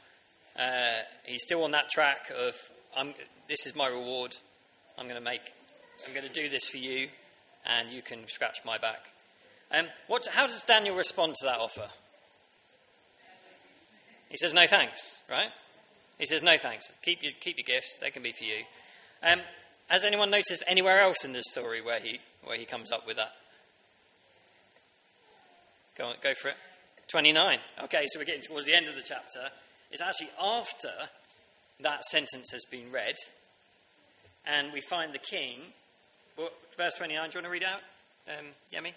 Uh, 0.59 1.03
he's 1.25 1.43
still 1.43 1.63
on 1.63 1.71
that 1.71 1.89
track 1.89 2.31
of, 2.31 2.55
this 3.47 3.67
is 3.67 3.75
my 3.75 3.87
reward. 3.87 4.35
I'm 4.97 5.05
going 5.05 5.19
to 5.19 5.23
make, 5.23 5.41
I'm 6.07 6.13
going 6.13 6.27
to 6.27 6.33
do 6.33 6.49
this 6.49 6.67
for 6.67 6.77
you, 6.77 7.09
and 7.65 7.89
you 7.89 8.01
can 8.01 8.27
scratch 8.27 8.57
my 8.65 8.77
back. 8.77 9.05
Um, 9.71 9.85
what, 10.07 10.27
how 10.31 10.47
does 10.47 10.63
Daniel 10.63 10.95
respond 10.95 11.35
to 11.35 11.45
that 11.45 11.59
offer? 11.59 11.87
He 14.29 14.37
says, 14.37 14.53
no 14.53 14.65
thanks, 14.65 15.21
right? 15.29 15.49
He 16.17 16.25
says, 16.25 16.41
no 16.41 16.57
thanks. 16.57 16.87
Keep 17.03 17.21
your, 17.21 17.31
keep 17.39 17.57
your 17.57 17.65
gifts, 17.65 17.97
they 18.01 18.09
can 18.09 18.23
be 18.23 18.31
for 18.31 18.43
you. 18.43 18.63
Um, 19.23 19.39
has 19.87 20.03
anyone 20.03 20.31
noticed 20.31 20.63
anywhere 20.67 20.99
else 20.99 21.23
in 21.23 21.33
the 21.33 21.43
story 21.43 21.81
where 21.81 21.99
he, 21.99 22.19
where 22.43 22.57
he 22.57 22.65
comes 22.65 22.91
up 22.91 23.05
with 23.05 23.17
that? 23.17 23.33
Go, 25.95 26.07
on, 26.07 26.15
go 26.21 26.33
for 26.33 26.49
it. 26.49 26.57
29. 27.09 27.57
Okay, 27.85 28.05
so 28.05 28.19
we're 28.19 28.25
getting 28.25 28.43
towards 28.43 28.67
the 28.67 28.73
end 28.75 28.87
of 28.87 28.95
the 28.95 29.01
chapter. 29.01 29.49
It's 29.91 30.01
actually 30.01 30.29
after 30.39 30.91
that 31.81 32.05
sentence 32.05 32.51
has 32.51 32.63
been 32.69 32.91
read, 32.91 33.15
and 34.45 34.71
we 34.71 34.79
find 34.79 35.11
the 35.11 35.17
king. 35.17 35.59
Verse 36.77 36.93
29, 36.97 37.07
do 37.07 37.13
you 37.13 37.17
want 37.17 37.45
to 37.45 37.49
read 37.49 37.63
out, 37.63 37.81
um, 38.27 38.45
Yemi? 38.71 38.93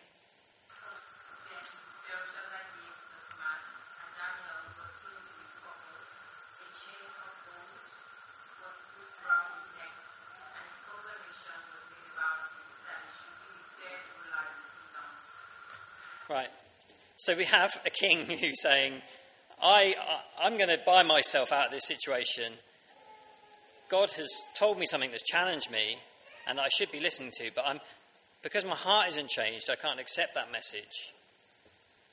Right. 16.28 16.48
So 17.22 17.36
we 17.36 17.44
have 17.44 17.80
a 17.86 17.90
king 17.90 18.26
who's 18.40 18.60
saying, 18.60 18.94
I, 19.62 19.94
I'm 20.42 20.56
going 20.56 20.70
to 20.70 20.80
buy 20.84 21.04
myself 21.04 21.52
out 21.52 21.66
of 21.66 21.70
this 21.70 21.86
situation. 21.86 22.54
God 23.88 24.10
has 24.16 24.28
told 24.56 24.76
me 24.76 24.86
something 24.86 25.12
that's 25.12 25.22
challenged 25.22 25.70
me 25.70 25.98
and 26.48 26.58
that 26.58 26.62
I 26.62 26.68
should 26.68 26.90
be 26.90 26.98
listening 26.98 27.30
to, 27.36 27.52
but 27.54 27.64
I'm, 27.64 27.78
because 28.42 28.64
my 28.64 28.74
heart 28.74 29.06
isn't 29.06 29.28
changed, 29.28 29.70
I 29.70 29.76
can't 29.76 30.00
accept 30.00 30.34
that 30.34 30.50
message. 30.50 31.12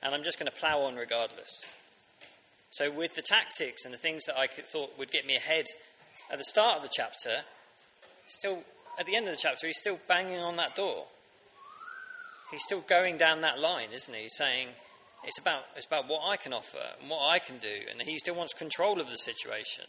And 0.00 0.14
I'm 0.14 0.22
just 0.22 0.38
going 0.38 0.48
to 0.48 0.56
plough 0.56 0.82
on 0.82 0.94
regardless. 0.94 1.64
So, 2.70 2.88
with 2.88 3.16
the 3.16 3.22
tactics 3.22 3.84
and 3.84 3.92
the 3.92 3.98
things 3.98 4.26
that 4.26 4.38
I 4.38 4.46
thought 4.46 4.96
would 4.96 5.10
get 5.10 5.26
me 5.26 5.34
ahead 5.34 5.64
at 6.30 6.38
the 6.38 6.44
start 6.44 6.76
of 6.76 6.82
the 6.84 6.90
chapter, 6.92 7.38
still, 8.28 8.60
at 8.96 9.06
the 9.06 9.16
end 9.16 9.26
of 9.26 9.32
the 9.32 9.40
chapter, 9.42 9.66
he's 9.66 9.78
still 9.78 9.98
banging 10.06 10.38
on 10.38 10.54
that 10.56 10.76
door. 10.76 11.06
He's 12.52 12.62
still 12.62 12.82
going 12.82 13.16
down 13.16 13.40
that 13.40 13.58
line, 13.58 13.88
isn't 13.92 14.14
he? 14.14 14.28
Saying, 14.28 14.68
it's 15.24 15.38
about, 15.38 15.64
it's 15.76 15.86
about 15.86 16.08
what 16.08 16.22
I 16.26 16.36
can 16.36 16.52
offer 16.52 16.78
and 17.00 17.10
what 17.10 17.28
I 17.28 17.38
can 17.38 17.58
do, 17.58 17.80
and 17.90 18.00
he 18.02 18.18
still 18.18 18.34
wants 18.34 18.54
control 18.54 19.00
of 19.00 19.10
the 19.10 19.18
situation. 19.18 19.84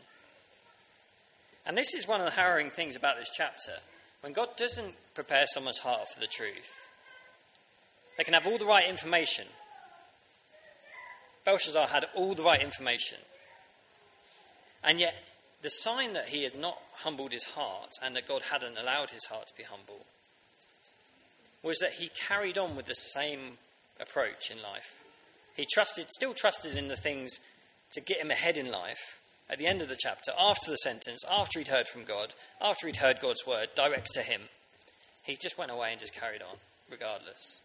And 1.66 1.78
this 1.78 1.94
is 1.94 2.08
one 2.08 2.20
of 2.20 2.26
the 2.26 2.40
harrowing 2.40 2.70
things 2.70 2.96
about 2.96 3.18
this 3.18 3.32
chapter. 3.36 3.74
When 4.22 4.34
God 4.34 4.50
doesn't 4.58 4.96
prepare 5.14 5.46
someone's 5.48 5.80
heart 5.80 6.10
for 6.14 6.20
the 6.20 6.28
truth, 6.28 6.90
they 8.18 8.24
can 8.24 8.34
have 8.34 8.48
all 8.48 8.58
the 8.58 8.66
right 8.66 8.88
information. 8.88 9.46
Belshazzar 11.46 11.88
had 11.88 12.06
all 12.14 12.36
the 12.36 12.44
right 12.44 12.62
information. 12.62 13.18
And 14.84 15.00
yet, 15.00 15.16
the 15.62 15.70
sign 15.70 16.14
that 16.14 16.30
he 16.30 16.44
had 16.44 16.58
not 16.58 16.80
humbled 16.98 17.32
his 17.32 17.44
heart 17.44 17.94
and 18.04 18.16
that 18.16 18.28
God 18.28 18.44
hadn't 18.52 18.78
allowed 18.78 19.12
his 19.12 19.26
heart 19.26 19.48
to 19.48 19.56
be 19.56 19.64
humble 19.64 20.06
was 21.64 21.78
that 21.80 21.94
he 21.94 22.10
carried 22.10 22.58
on 22.58 22.76
with 22.76 22.88
the 22.88 22.96
same 22.96 23.58
approach 24.00 24.50
in 24.50 24.62
life. 24.62 25.01
He 25.62 25.68
trusted, 25.72 26.08
still 26.10 26.34
trusted 26.34 26.76
in 26.76 26.88
the 26.88 26.96
things 26.96 27.40
to 27.92 28.02
get 28.02 28.18
him 28.18 28.32
ahead 28.32 28.58
in 28.58 28.72
life. 28.72 29.22
At 29.48 29.60
the 29.60 29.68
end 29.68 29.84
of 29.84 29.90
the 29.90 29.96
chapter, 29.96 30.32
after 30.36 30.72
the 30.72 30.78
sentence, 30.78 31.24
after 31.32 31.60
he'd 31.60 31.68
heard 31.68 31.88
from 31.88 32.04
God, 32.04 32.34
after 32.60 32.88
he'd 32.88 32.96
heard 32.96 33.20
God's 33.20 33.46
word 33.46 33.70
direct 33.76 34.08
to 34.14 34.24
him, 34.24 34.42
he 35.22 35.38
just 35.40 35.60
went 35.60 35.70
away 35.70 35.92
and 35.92 36.00
just 36.00 36.20
carried 36.20 36.42
on, 36.42 36.58
regardless. 36.90 37.62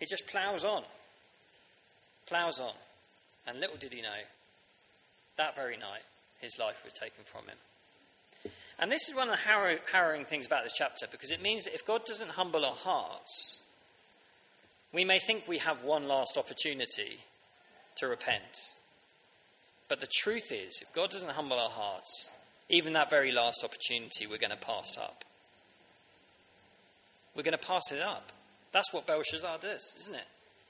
He 0.00 0.06
just 0.06 0.26
ploughs 0.26 0.64
on, 0.64 0.82
ploughs 2.26 2.58
on. 2.58 2.74
And 3.46 3.60
little 3.60 3.76
did 3.76 3.92
he 3.92 4.02
know, 4.02 4.24
that 5.36 5.54
very 5.54 5.76
night, 5.76 6.02
his 6.40 6.58
life 6.58 6.82
was 6.82 6.92
taken 6.92 7.22
from 7.22 7.42
him. 7.46 8.50
And 8.80 8.90
this 8.90 9.08
is 9.08 9.14
one 9.14 9.28
of 9.28 9.38
the 9.38 9.80
harrowing 9.92 10.24
things 10.24 10.46
about 10.46 10.64
this 10.64 10.74
chapter 10.76 11.06
because 11.08 11.30
it 11.30 11.40
means 11.40 11.66
that 11.66 11.74
if 11.74 11.86
God 11.86 12.04
doesn't 12.04 12.32
humble 12.32 12.64
our 12.64 12.74
hearts, 12.74 13.62
we 14.96 15.04
may 15.04 15.18
think 15.18 15.46
we 15.46 15.58
have 15.58 15.84
one 15.84 16.08
last 16.08 16.38
opportunity 16.38 17.18
to 17.98 18.06
repent. 18.06 18.72
But 19.90 20.00
the 20.00 20.08
truth 20.10 20.50
is, 20.50 20.80
if 20.80 20.90
God 20.94 21.10
doesn't 21.10 21.32
humble 21.32 21.58
our 21.58 21.68
hearts, 21.68 22.30
even 22.70 22.94
that 22.94 23.10
very 23.10 23.30
last 23.30 23.62
opportunity 23.62 24.26
we're 24.26 24.38
going 24.38 24.52
to 24.52 24.56
pass 24.56 24.96
up. 24.98 25.22
We're 27.34 27.42
going 27.42 27.58
to 27.58 27.66
pass 27.66 27.92
it 27.92 28.00
up. 28.00 28.32
That's 28.72 28.90
what 28.94 29.06
Belshazzar 29.06 29.58
does, 29.58 29.82
isn't 30.00 30.14
it? 30.14 30.28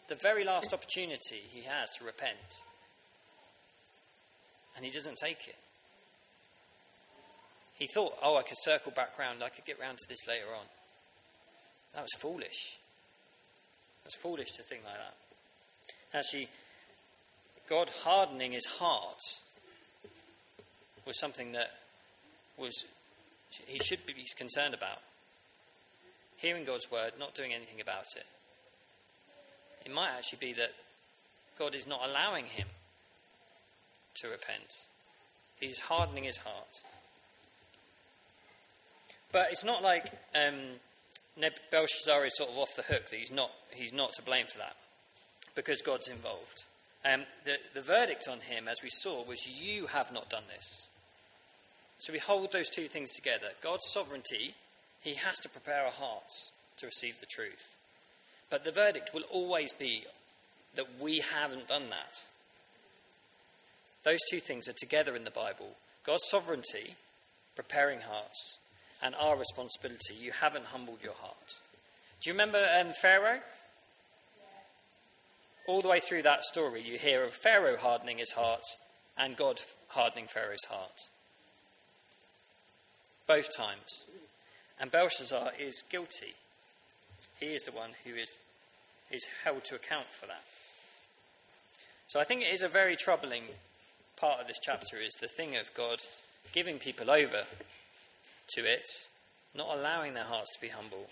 The 0.09 0.17
very 0.17 0.43
last 0.43 0.75
opportunity 0.75 1.43
he 1.49 1.63
has 1.63 1.93
to 2.01 2.05
repent. 2.05 2.65
And 4.75 4.85
he 4.85 4.91
doesn't 4.91 5.19
take 5.19 5.47
it. 5.47 5.55
He 7.79 7.87
thought, 7.87 8.15
oh, 8.21 8.37
I 8.37 8.43
could 8.43 8.59
circle 8.59 8.91
back 8.91 9.17
round, 9.21 9.45
I 9.45 9.51
could 9.51 9.67
get 9.67 9.79
round 9.79 9.99
to 9.99 10.09
this 10.09 10.27
later 10.27 10.49
on. 10.53 10.67
That 11.95 12.03
was 12.03 12.13
foolish. 12.19 12.79
It's 14.07 14.15
foolish 14.15 14.53
to 14.53 14.63
think 14.63 14.83
like 14.85 14.95
that. 14.95 16.19
Actually, 16.19 16.49
God 17.69 17.91
hardening 18.05 18.53
his 18.53 18.67
heart 18.67 19.21
was 21.05 21.19
something 21.19 21.51
that 21.53 21.73
was 22.57 22.85
he 23.67 23.81
should 23.81 24.07
be 24.07 24.15
concerned 24.39 24.75
about. 24.75 24.99
Hearing 26.37 26.65
God's 26.65 26.91
word, 26.91 27.15
not 27.19 27.35
doing 27.35 27.53
anything 27.53 27.81
about 27.81 28.05
it. 28.17 28.27
It 29.85 29.93
might 29.93 30.11
actually 30.17 30.39
be 30.41 30.53
that 30.53 30.73
God 31.59 31.75
is 31.75 31.87
not 31.87 32.01
allowing 32.09 32.45
him 32.45 32.69
to 34.21 34.29
repent. 34.29 34.71
He's 35.59 35.81
hardening 35.81 36.25
his 36.25 36.39
heart. 36.39 36.83
But 39.33 39.49
it's 39.51 39.65
not 39.65 39.83
like 39.83 40.13
um, 40.35 40.79
Belshazzar 41.71 42.25
is 42.25 42.37
sort 42.37 42.51
of 42.51 42.59
off 42.59 42.77
the 42.77 42.83
hook 42.83 43.11
that 43.11 43.17
he's 43.17 43.33
not, 43.33 43.51
he's 43.71 43.93
not 43.93 44.13
to 44.15 44.23
blame 44.23 44.47
for 44.47 44.59
that 44.59 44.77
because 45.55 45.83
God's 45.83 46.09
involved. 46.09 46.65
Um, 47.05 47.25
the, 47.45 47.57
the 47.75 47.83
verdict 47.83 48.27
on 48.29 48.41
him, 48.41 48.69
as 48.69 48.83
we 48.83 48.91
saw, 48.91 49.25
was 49.25 49.49
you 49.49 49.87
have 49.87 50.13
not 50.13 50.31
done 50.31 50.45
this. 50.49 50.89
So 51.99 52.13
we 52.13 52.19
hold 52.19 52.53
those 52.53 52.69
two 52.69 52.89
things 52.89 53.13
together. 53.13 53.49
God's 53.63 53.89
sovereignty, 53.93 54.55
he 55.03 55.15
has 55.15 55.37
to 55.41 55.49
prepare 55.49 55.85
our 55.85 55.93
hearts 55.93 56.53
to 56.79 56.87
receive 56.87 57.21
the 57.21 57.27
truth. 57.27 57.77
But 58.51 58.65
the 58.65 58.73
verdict 58.73 59.11
will 59.15 59.25
always 59.31 59.73
be 59.73 60.05
that 60.75 61.01
we 61.01 61.21
haven't 61.21 61.69
done 61.69 61.91
that. 61.91 62.27
Those 64.05 64.21
two 64.31 64.41
things 64.41 64.69
are 64.69 64.75
together 64.79 65.17
in 65.17 65.25
the 65.25 65.31
Bible 65.31 65.77
God's 66.05 66.29
sovereignty, 66.29 66.95
preparing 67.57 68.01
hearts, 68.01 68.59
and 69.03 69.15
our 69.15 69.37
responsibility. 69.37 70.15
You 70.19 70.33
haven't 70.33 70.67
humbled 70.67 71.03
your 71.03 71.15
heart. 71.15 71.61
Do 72.21 72.31
you 72.31 72.35
remember 72.35 72.65
um, 72.81 72.93
Pharaoh? 73.01 73.41
All 75.67 75.83
the 75.83 75.89
way 75.89 76.01
through 76.01 76.23
that 76.23 76.45
story, 76.45 76.83
you 76.83 76.99
hear 76.99 77.25
of 77.25 77.35
Pharaoh 77.35 77.77
hardening 77.77 78.19
his 78.19 78.33
heart 78.33 78.63
and 79.19 79.37
God 79.37 79.61
hardening 79.89 80.27
Pharaoh's 80.27 80.65
heart. 80.69 81.09
Both 83.27 83.57
times. 83.57 84.07
And 84.81 84.91
Belshazzar 84.91 85.53
is 85.59 85.83
guilty. 85.91 86.35
He 87.41 87.55
is 87.55 87.65
the 87.65 87.73
one 87.73 87.91
who 88.05 88.15
is, 88.15 88.39
is 89.11 89.27
held 89.45 89.65
to 89.67 89.75
account 89.75 90.07
for 90.07 90.27
that. 90.27 90.45
So 92.09 92.21
I 92.21 92.25
think 92.25 92.43
it 92.43 92.53
is 92.53 92.63
a 92.63 92.69
very 92.69 92.95
troubling 92.95 93.45
part 94.17 94.41
of 94.41 94.47
this 94.47 94.61
chapter 94.63 94.97
is 94.99 95.15
the 95.21 95.29
thing 95.29 95.57
of 95.57 95.75
God 95.75 95.99
giving 96.53 96.79
people 96.79 97.11
over 97.11 97.45
to 98.55 98.61
it, 98.63 98.87
not 99.55 99.77
allowing 99.77 100.15
their 100.15 100.25
hearts 100.25 100.55
to 100.55 100.61
be 100.61 100.69
humble, 100.69 101.09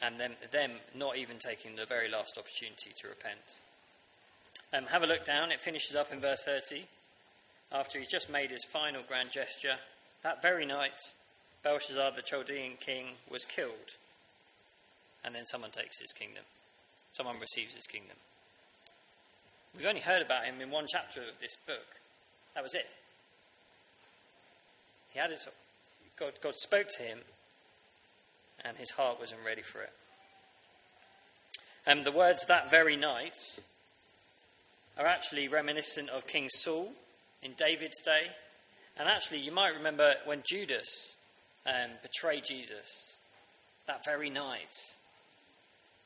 and 0.00 0.18
them, 0.18 0.32
them 0.50 0.72
not 0.94 1.16
even 1.16 1.38
taking 1.38 1.76
the 1.76 1.86
very 1.86 2.08
last 2.10 2.36
opportunity 2.36 2.90
to 3.00 3.08
repent. 3.08 3.60
Um, 4.72 4.86
have 4.86 5.02
a 5.02 5.06
look 5.06 5.24
down, 5.24 5.52
it 5.52 5.60
finishes 5.60 5.94
up 5.94 6.12
in 6.12 6.20
verse 6.20 6.42
30. 6.44 6.86
After 7.70 7.98
he's 7.98 8.10
just 8.10 8.30
made 8.30 8.50
his 8.50 8.64
final 8.64 9.02
grand 9.06 9.30
gesture, 9.30 9.76
that 10.22 10.42
very 10.42 10.66
night, 10.66 10.98
Belshazzar 11.62 12.12
the 12.12 12.22
Chaldean 12.22 12.72
king 12.80 13.14
was 13.30 13.44
killed. 13.44 13.96
And 15.24 15.34
then 15.34 15.46
someone 15.46 15.70
takes 15.70 16.00
his 16.00 16.12
kingdom. 16.12 16.42
Someone 17.12 17.38
receives 17.38 17.76
his 17.76 17.86
kingdom. 17.86 18.16
We've 19.76 19.86
only 19.86 20.00
heard 20.00 20.22
about 20.22 20.44
him 20.44 20.60
in 20.60 20.70
one 20.70 20.86
chapter 20.88 21.20
of 21.20 21.38
this 21.40 21.56
book. 21.56 22.00
That 22.54 22.62
was 22.62 22.74
it. 22.74 22.88
He 25.12 25.18
had 25.18 25.30
his, 25.30 25.46
God, 26.18 26.32
God 26.42 26.54
spoke 26.54 26.88
to 26.96 27.02
him, 27.02 27.18
and 28.64 28.76
his 28.76 28.90
heart 28.90 29.20
wasn't 29.20 29.40
ready 29.44 29.62
for 29.62 29.82
it. 29.82 29.92
And 31.86 32.04
the 32.04 32.12
words 32.12 32.46
that 32.46 32.70
very 32.70 32.96
night 32.96 33.60
are 34.96 35.06
actually 35.06 35.48
reminiscent 35.48 36.08
of 36.10 36.26
King 36.26 36.48
Saul 36.48 36.92
in 37.42 37.52
David's 37.56 38.00
day. 38.02 38.28
And 38.98 39.08
actually, 39.08 39.38
you 39.38 39.52
might 39.52 39.74
remember 39.74 40.14
when 40.24 40.42
Judas 40.46 41.16
um, 41.66 41.90
betrayed 42.02 42.44
Jesus, 42.44 43.16
that 43.86 44.04
very 44.04 44.30
night, 44.30 44.70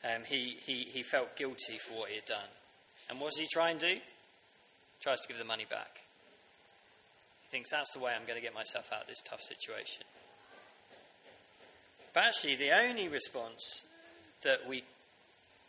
um, 0.04 0.22
he, 0.26 0.56
he, 0.64 0.84
he 0.84 1.02
felt 1.02 1.36
guilty 1.36 1.78
for 1.78 1.98
what 1.98 2.10
he 2.10 2.16
had 2.16 2.24
done. 2.24 2.48
And 3.10 3.20
what 3.20 3.30
does 3.30 3.38
he 3.38 3.46
try 3.46 3.70
and 3.70 3.80
do? 3.80 3.86
He 3.86 4.00
tries 5.02 5.20
to 5.20 5.28
give 5.28 5.38
the 5.38 5.44
money 5.44 5.66
back. 5.68 6.00
Thinks 7.56 7.70
that's 7.70 7.90
the 7.92 8.00
way 8.00 8.12
I'm 8.14 8.26
going 8.26 8.36
to 8.38 8.42
get 8.42 8.54
myself 8.54 8.92
out 8.92 9.00
of 9.00 9.06
this 9.06 9.22
tough 9.22 9.40
situation. 9.40 10.02
But 12.12 12.24
actually, 12.24 12.56
the 12.56 12.70
only 12.70 13.08
response 13.08 13.86
that 14.42 14.68
we 14.68 14.84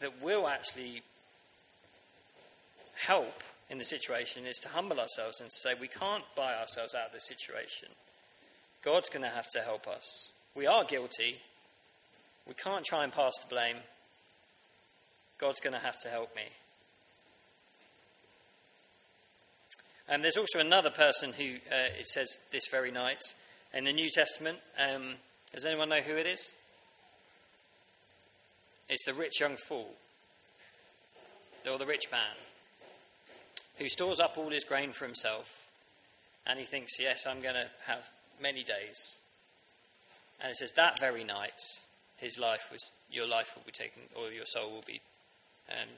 that 0.01 0.21
will 0.21 0.49
actually 0.49 1.01
help 3.05 3.41
in 3.69 3.77
the 3.77 3.85
situation 3.85 4.45
is 4.45 4.57
to 4.63 4.67
humble 4.67 4.99
ourselves 4.99 5.39
and 5.39 5.49
say 5.49 5.75
we 5.79 5.87
can't 5.87 6.25
buy 6.35 6.55
ourselves 6.55 6.93
out 6.93 7.07
of 7.07 7.13
this 7.13 7.25
situation. 7.25 7.87
God's 8.83 9.07
going 9.07 9.23
to 9.23 9.33
have 9.33 9.49
to 9.51 9.61
help 9.61 9.87
us. 9.87 10.33
We 10.57 10.67
are 10.67 10.83
guilty. 10.83 11.39
We 12.45 12.53
can't 12.53 12.83
try 12.83 13.05
and 13.05 13.13
pass 13.13 13.37
the 13.37 13.47
blame. 13.47 13.77
God's 15.37 15.61
going 15.61 15.73
to 15.73 15.79
have 15.79 16.01
to 16.01 16.09
help 16.09 16.35
me. 16.35 16.49
And 20.09 20.23
there's 20.23 20.37
also 20.37 20.59
another 20.59 20.89
person 20.89 21.33
who 21.33 21.55
uh, 21.71 21.91
it 21.99 22.07
says 22.07 22.37
this 22.51 22.67
very 22.71 22.91
night 22.91 23.21
in 23.73 23.83
the 23.83 23.93
New 23.93 24.09
Testament. 24.09 24.59
Um, 24.79 25.15
does 25.53 25.65
anyone 25.65 25.89
know 25.89 26.01
who 26.01 26.15
it 26.15 26.25
is? 26.25 26.53
It's 28.89 29.03
the 29.05 29.13
rich 29.13 29.41
young 29.41 29.57
fool, 29.57 29.95
or 31.69 31.77
the 31.77 31.85
rich 31.85 32.05
man, 32.09 32.37
who 33.77 33.89
stores 33.89 34.21
up 34.21 34.37
all 34.37 34.49
his 34.49 34.63
grain 34.63 34.91
for 34.91 35.05
himself, 35.05 35.67
and 36.45 36.57
he 36.57 36.63
thinks, 36.63 36.99
Yes, 36.99 37.27
I'm 37.27 37.41
going 37.41 37.55
to 37.55 37.67
have 37.85 38.09
many 38.41 38.63
days. 38.63 39.19
And 40.41 40.51
it 40.51 40.55
says, 40.55 40.71
That 40.73 41.01
very 41.01 41.25
night, 41.25 41.59
his 42.17 42.39
life 42.39 42.69
was, 42.71 42.93
your 43.11 43.27
life 43.27 43.53
will 43.55 43.63
be 43.65 43.73
taken, 43.73 44.03
or 44.15 44.31
your 44.31 44.45
soul 44.45 44.71
will 44.71 44.85
be 44.87 45.01
um, 45.69 45.89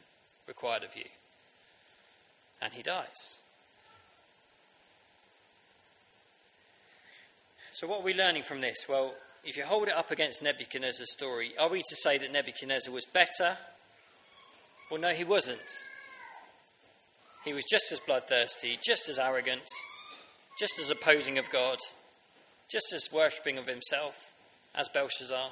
required 0.47 0.83
of 0.83 0.97
you. 0.97 1.05
And 2.59 2.73
he 2.73 2.81
dies. 2.81 3.37
So, 7.79 7.87
what 7.87 8.01
are 8.01 8.03
we 8.03 8.13
learning 8.13 8.43
from 8.43 8.59
this? 8.59 8.89
Well, 8.89 9.13
if 9.45 9.55
you 9.55 9.63
hold 9.63 9.87
it 9.87 9.93
up 9.93 10.11
against 10.11 10.43
Nebuchadnezzar's 10.43 11.13
story, 11.13 11.53
are 11.57 11.69
we 11.69 11.79
to 11.79 11.95
say 11.95 12.17
that 12.17 12.29
Nebuchadnezzar 12.29 12.93
was 12.93 13.05
better? 13.05 13.55
Well, 14.91 14.99
no, 14.99 15.13
he 15.13 15.23
wasn't. 15.23 15.61
He 17.45 17.53
was 17.53 17.63
just 17.63 17.89
as 17.93 18.01
bloodthirsty, 18.01 18.79
just 18.85 19.07
as 19.07 19.17
arrogant, 19.17 19.61
just 20.59 20.77
as 20.77 20.91
opposing 20.91 21.37
of 21.37 21.49
God, 21.51 21.77
just 22.69 22.91
as 22.93 23.07
worshipping 23.13 23.57
of 23.57 23.67
himself 23.67 24.33
as 24.75 24.89
Belshazzar. 24.89 25.51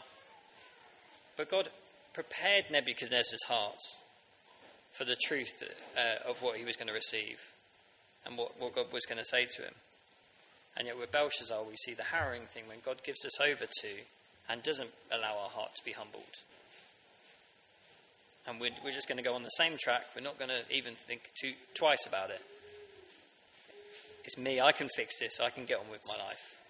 But 1.38 1.50
God 1.50 1.70
prepared 2.14 2.66
Nebuchadnezzar's 2.70 3.44
heart 3.44 3.80
for 4.92 5.06
the 5.06 5.16
truth 5.16 5.64
uh, 5.96 6.30
of 6.30 6.44
what 6.44 6.58
he 6.58 6.66
was 6.66 6.76
going 6.76 6.90
to 6.90 6.94
receive 6.94 7.54
and 8.26 8.38
what, 8.38 8.60
what 8.60 8.76
God 8.76 8.92
was 8.92 9.06
going 9.06 9.20
to 9.20 9.24
say 9.24 9.46
to 9.46 9.62
him. 9.62 9.74
And 10.78 10.86
yet, 10.86 10.98
with 10.98 11.12
Belshazzar, 11.12 11.64
we 11.68 11.76
see 11.76 11.96
the 11.96 12.04
harrowing 12.04 12.44
thing 12.44 12.64
when 12.68 12.78
God 12.86 13.04
gives 13.04 13.26
us 13.26 13.42
over 13.42 13.66
to 13.66 13.88
and 14.48 14.62
doesn't 14.62 14.92
allow 15.12 15.36
our 15.44 15.50
heart 15.50 15.72
to 15.76 15.84
be 15.84 15.94
humbled. 15.94 16.24
And 18.48 18.62
we're, 18.62 18.72
we're 18.86 18.92
just 18.92 19.10
going 19.10 19.18
to 19.18 19.24
go 19.24 19.34
on 19.34 19.42
the 19.42 19.50
same 19.50 19.78
track. 19.78 20.04
We're 20.16 20.22
not 20.22 20.38
going 20.38 20.52
to 20.52 20.62
even 20.74 20.94
think 20.94 21.32
too, 21.42 21.54
twice 21.74 22.06
about 22.08 22.30
it. 22.30 22.42
It's 24.24 24.38
me. 24.38 24.62
I 24.62 24.72
can 24.72 24.88
fix 24.88 25.20
this. 25.20 25.40
I 25.40 25.50
can 25.50 25.66
get 25.66 25.80
on 25.80 25.90
with 25.90 26.02
my 26.08 26.16
life. 26.16 26.62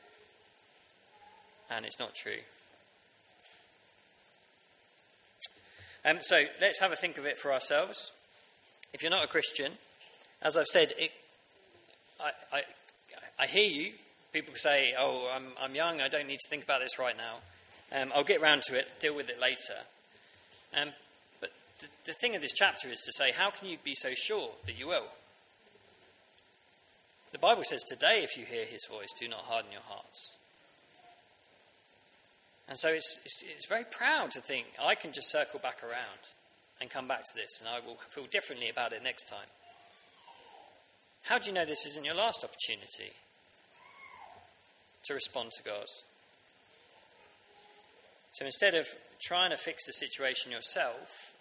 And 1.70 1.86
it's 1.86 2.00
not 2.00 2.16
true. 2.16 2.40
Um, 6.06 6.20
so 6.22 6.46
let's 6.62 6.80
have 6.80 6.94
a 6.94 6.96
think 6.96 7.18
of 7.18 7.26
it 7.26 7.38
for 7.38 7.52
ourselves. 7.52 8.12
If 8.94 9.02
you're 9.02 9.12
not 9.12 9.26
a 9.26 9.28
Christian, 9.28 9.74
as 10.42 10.56
I've 10.56 10.68
said, 10.68 10.94
it, 10.98 11.12
I, 12.24 12.32
I, 12.54 12.62
I 13.40 13.46
hear 13.46 13.70
you. 13.70 13.92
People 14.34 14.54
say, 14.56 14.94
oh, 14.98 15.32
I'm, 15.34 15.48
I'm 15.60 15.76
young, 15.76 16.02
I 16.02 16.08
don't 16.10 16.28
need 16.28 16.40
to 16.40 16.50
think 16.50 16.64
about 16.64 16.82
this 16.82 17.00
right 17.00 17.16
now. 17.18 17.38
Um, 17.96 18.12
I'll 18.14 18.24
get 18.24 18.42
round 18.42 18.64
to 18.64 18.76
it, 18.78 19.00
deal 19.00 19.16
with 19.16 19.30
it 19.30 19.40
later. 19.40 19.86
Um, 20.80 20.90
but 21.40 21.52
the, 21.80 21.88
the 22.08 22.14
thing 22.14 22.36
of 22.36 22.42
this 22.42 22.54
chapter 22.54 22.90
is 22.90 23.02
to 23.02 23.14
say, 23.14 23.32
how 23.32 23.50
can 23.50 23.68
you 23.68 23.78
be 23.84 23.94
so 23.94 24.14
sure 24.14 24.52
that 24.66 24.78
you 24.78 24.88
will? 24.88 25.08
The 27.32 27.40
Bible 27.40 27.64
says, 27.64 27.84
today, 27.84 28.24
if 28.24 28.38
you 28.38 28.46
hear 28.46 28.66
his 28.66 28.86
voice, 28.86 29.10
do 29.20 29.28
not 29.28 29.42
harden 29.42 29.72
your 29.72 29.82
hearts. 29.88 30.38
And 32.68 32.78
so 32.78 32.90
it's, 32.90 33.20
it's, 33.24 33.44
it's, 33.44 33.66
very 33.66 33.86
proud 33.90 34.32
to 34.32 34.42
think 34.42 34.68
I 34.82 34.96
can 34.96 35.14
just 35.14 35.32
circle 35.32 35.60
back 35.60 35.82
around 35.84 36.36
and 36.82 36.90
come 36.90 37.08
back 37.08 37.24
to 37.24 37.36
this, 37.36 37.62
and 37.62 37.70
I 37.70 37.86
will 37.86 37.98
feel 38.10 38.26
differently 38.26 38.70
about 38.70 38.92
it 38.92 39.04
next 39.04 39.26
time. 39.26 39.48
How 41.24 41.38
do 41.40 41.50
you 41.50 41.54
know 41.54 41.66
this 41.66 41.86
isn't 41.86 42.06
your 42.06 42.16
last 42.16 42.44
opportunity? 42.44 43.14
To 45.08 45.14
respond 45.14 45.52
to 45.54 45.64
God. 45.64 45.88
So 48.34 48.46
instead 48.46 48.76
of 48.76 48.86
trying 49.20 49.50
to 49.50 49.58
fix 49.58 49.86
the 49.86 49.94
situation 49.94 50.52
yourself, 50.52 51.34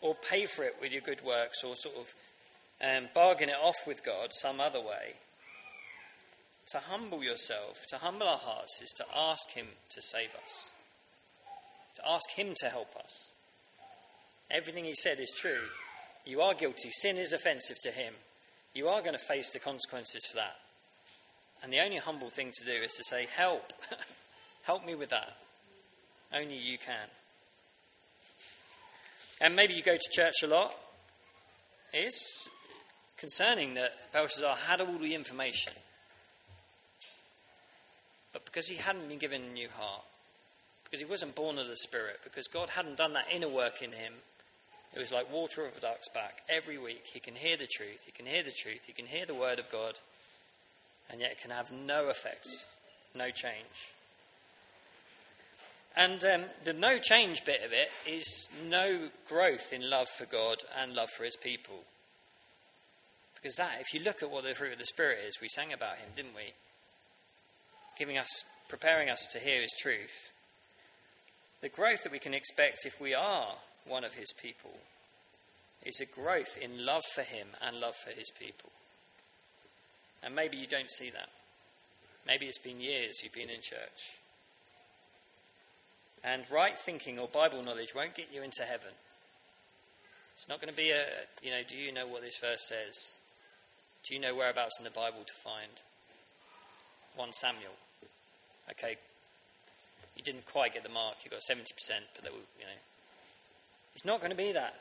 or 0.00 0.14
pay 0.14 0.46
for 0.46 0.62
it 0.62 0.76
with 0.80 0.92
your 0.92 1.00
good 1.00 1.24
works, 1.24 1.64
or 1.64 1.74
sort 1.74 1.96
of 1.96 2.14
um, 2.80 3.08
bargain 3.14 3.48
it 3.48 3.56
off 3.60 3.86
with 3.86 4.04
God 4.04 4.32
some 4.32 4.60
other 4.60 4.80
way, 4.80 5.14
to 6.70 6.78
humble 6.78 7.22
yourself, 7.22 7.84
to 7.88 7.98
humble 7.98 8.28
our 8.28 8.38
hearts, 8.38 8.80
is 8.82 8.90
to 8.96 9.04
ask 9.14 9.50
Him 9.50 9.66
to 9.90 10.00
save 10.00 10.34
us, 10.44 10.70
to 11.96 12.02
ask 12.08 12.30
Him 12.30 12.54
to 12.58 12.66
help 12.66 12.94
us. 12.96 13.32
Everything 14.50 14.84
He 14.84 14.94
said 14.94 15.18
is 15.18 15.32
true. 15.36 15.68
You 16.24 16.40
are 16.40 16.54
guilty. 16.54 16.90
Sin 16.90 17.16
is 17.16 17.32
offensive 17.32 17.78
to 17.82 17.90
Him. 17.90 18.14
You 18.74 18.88
are 18.88 19.00
going 19.00 19.12
to 19.12 19.18
face 19.18 19.50
the 19.50 19.58
consequences 19.58 20.26
for 20.30 20.36
that. 20.36 20.56
And 21.64 21.72
the 21.72 21.80
only 21.80 21.96
humble 21.96 22.28
thing 22.28 22.52
to 22.58 22.64
do 22.66 22.72
is 22.72 22.92
to 22.92 23.04
say, 23.04 23.26
Help! 23.34 23.72
Help 24.64 24.84
me 24.84 24.94
with 24.94 25.08
that. 25.08 25.34
Only 26.32 26.58
you 26.58 26.76
can. 26.76 27.08
And 29.40 29.56
maybe 29.56 29.72
you 29.72 29.82
go 29.82 29.96
to 29.96 30.10
church 30.12 30.34
a 30.42 30.46
lot. 30.46 30.74
It's 31.94 32.48
concerning 33.16 33.74
that 33.74 34.12
Belshazzar 34.12 34.56
had 34.68 34.82
all 34.82 34.98
the 34.98 35.14
information. 35.14 35.72
But 38.34 38.44
because 38.44 38.68
he 38.68 38.76
hadn't 38.76 39.08
been 39.08 39.18
given 39.18 39.42
a 39.42 39.52
new 39.54 39.68
heart, 39.74 40.02
because 40.84 41.00
he 41.00 41.06
wasn't 41.06 41.34
born 41.34 41.58
of 41.58 41.68
the 41.68 41.76
Spirit, 41.76 42.20
because 42.24 42.46
God 42.46 42.70
hadn't 42.70 42.98
done 42.98 43.14
that 43.14 43.28
inner 43.32 43.48
work 43.48 43.80
in 43.80 43.92
him, 43.92 44.12
it 44.94 44.98
was 44.98 45.12
like 45.12 45.32
water 45.32 45.64
of 45.64 45.78
a 45.78 45.80
duck's 45.80 46.10
back. 46.10 46.42
Every 46.46 46.76
week 46.76 47.06
he 47.06 47.20
can 47.20 47.34
hear 47.34 47.56
the 47.56 47.68
truth, 47.74 48.02
he 48.04 48.12
can 48.12 48.26
hear 48.26 48.42
the 48.42 48.52
truth, 48.52 48.84
he 48.86 48.92
can 48.92 49.06
hear 49.06 49.24
the 49.24 49.34
word 49.34 49.58
of 49.58 49.70
God, 49.72 49.94
and 51.10 51.20
yet 51.20 51.32
it 51.32 51.40
can 51.40 51.50
have 51.50 51.70
no 51.70 52.08
effect, 52.10 52.48
no 53.14 53.30
change. 53.30 53.92
And 55.96 56.24
um, 56.24 56.42
the 56.64 56.72
no 56.72 56.98
change 56.98 57.44
bit 57.44 57.64
of 57.64 57.72
it 57.72 57.88
is 58.06 58.50
no 58.68 59.08
growth 59.28 59.72
in 59.72 59.88
love 59.88 60.08
for 60.08 60.26
God 60.26 60.58
and 60.80 60.94
love 60.94 61.10
for 61.10 61.24
his 61.24 61.36
people. 61.36 61.84
Because 63.36 63.56
that, 63.56 63.78
if 63.80 63.94
you 63.94 64.02
look 64.02 64.22
at 64.22 64.30
what 64.30 64.42
the 64.42 64.54
fruit 64.54 64.72
of 64.72 64.78
the 64.78 64.86
Spirit 64.86 65.18
is, 65.26 65.40
we 65.40 65.48
sang 65.48 65.72
about 65.72 65.98
him, 65.98 66.08
didn't 66.16 66.34
we? 66.34 66.54
Giving 67.96 68.18
us, 68.18 68.42
preparing 68.68 69.08
us 69.08 69.28
to 69.32 69.38
hear 69.38 69.60
his 69.60 69.74
truth. 69.78 70.32
The 71.60 71.68
growth 71.68 72.02
that 72.02 72.12
we 72.12 72.18
can 72.18 72.34
expect 72.34 72.84
if 72.84 73.00
we 73.00 73.14
are 73.14 73.54
one 73.86 74.02
of 74.02 74.14
his 74.14 74.32
people 74.32 74.78
is 75.84 76.00
a 76.00 76.20
growth 76.20 76.58
in 76.60 76.84
love 76.84 77.04
for 77.14 77.22
him 77.22 77.48
and 77.62 77.80
love 77.80 77.94
for 77.94 78.10
his 78.10 78.30
people. 78.30 78.70
And 80.24 80.34
maybe 80.34 80.56
you 80.56 80.66
don't 80.66 80.90
see 80.90 81.10
that. 81.10 81.28
Maybe 82.26 82.46
it's 82.46 82.58
been 82.58 82.80
years 82.80 83.20
you've 83.22 83.34
been 83.34 83.50
in 83.50 83.60
church. 83.60 84.18
And 86.24 86.44
right 86.50 86.78
thinking 86.78 87.18
or 87.18 87.28
Bible 87.28 87.62
knowledge 87.62 87.94
won't 87.94 88.14
get 88.14 88.32
you 88.32 88.42
into 88.42 88.62
heaven. 88.62 88.92
It's 90.36 90.48
not 90.48 90.60
going 90.60 90.72
to 90.72 90.76
be 90.76 90.90
a, 90.90 91.04
you 91.42 91.50
know, 91.50 91.60
do 91.68 91.76
you 91.76 91.92
know 91.92 92.06
what 92.06 92.22
this 92.22 92.38
verse 92.38 92.66
says? 92.66 93.20
Do 94.04 94.14
you 94.14 94.20
know 94.20 94.34
whereabouts 94.34 94.78
in 94.78 94.84
the 94.84 94.90
Bible 94.90 95.22
to 95.26 95.32
find 95.32 95.70
1 97.16 97.32
Samuel? 97.34 97.76
Okay, 98.70 98.96
you 100.16 100.22
didn't 100.22 100.46
quite 100.46 100.72
get 100.72 100.82
the 100.82 100.88
mark, 100.88 101.16
you 101.24 101.30
got 101.30 101.40
70%, 101.40 101.64
but 102.14 102.24
were, 102.24 102.38
you 102.58 102.64
know. 102.64 102.80
It's 103.94 104.06
not 104.06 104.20
going 104.20 104.30
to 104.30 104.36
be 104.36 104.52
that. 104.52 104.74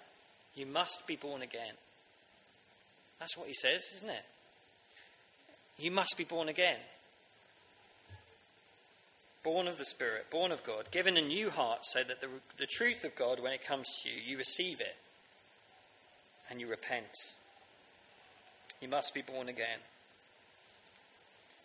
You 0.55 0.65
must 0.65 1.05
be 1.07 1.15
born 1.15 1.41
again. 1.41 1.75
That's 3.19 3.37
what 3.37 3.47
he 3.47 3.53
says, 3.53 3.83
isn't 3.97 4.09
it? 4.09 4.25
You 5.83 5.91
must 5.91 6.17
be 6.17 6.23
born 6.23 6.47
again. 6.47 6.77
Born 9.43 9.67
of 9.67 9.77
the 9.77 9.83
Spirit, 9.83 10.31
born 10.31 10.53
of 10.53 10.63
God, 10.63 10.89
given 10.91 11.17
a 11.17 11.21
new 11.21 11.49
heart 11.49 11.79
so 11.83 12.05
that 12.05 12.21
the, 12.21 12.29
the 12.57 12.65
truth 12.65 13.03
of 13.03 13.17
God, 13.17 13.41
when 13.41 13.51
it 13.51 13.67
comes 13.67 13.87
to 14.01 14.09
you, 14.09 14.15
you 14.25 14.37
receive 14.37 14.79
it 14.79 14.95
and 16.49 16.61
you 16.61 16.67
repent. 16.67 17.11
You 18.81 18.87
must 18.87 19.13
be 19.13 19.21
born 19.21 19.49
again. 19.49 19.79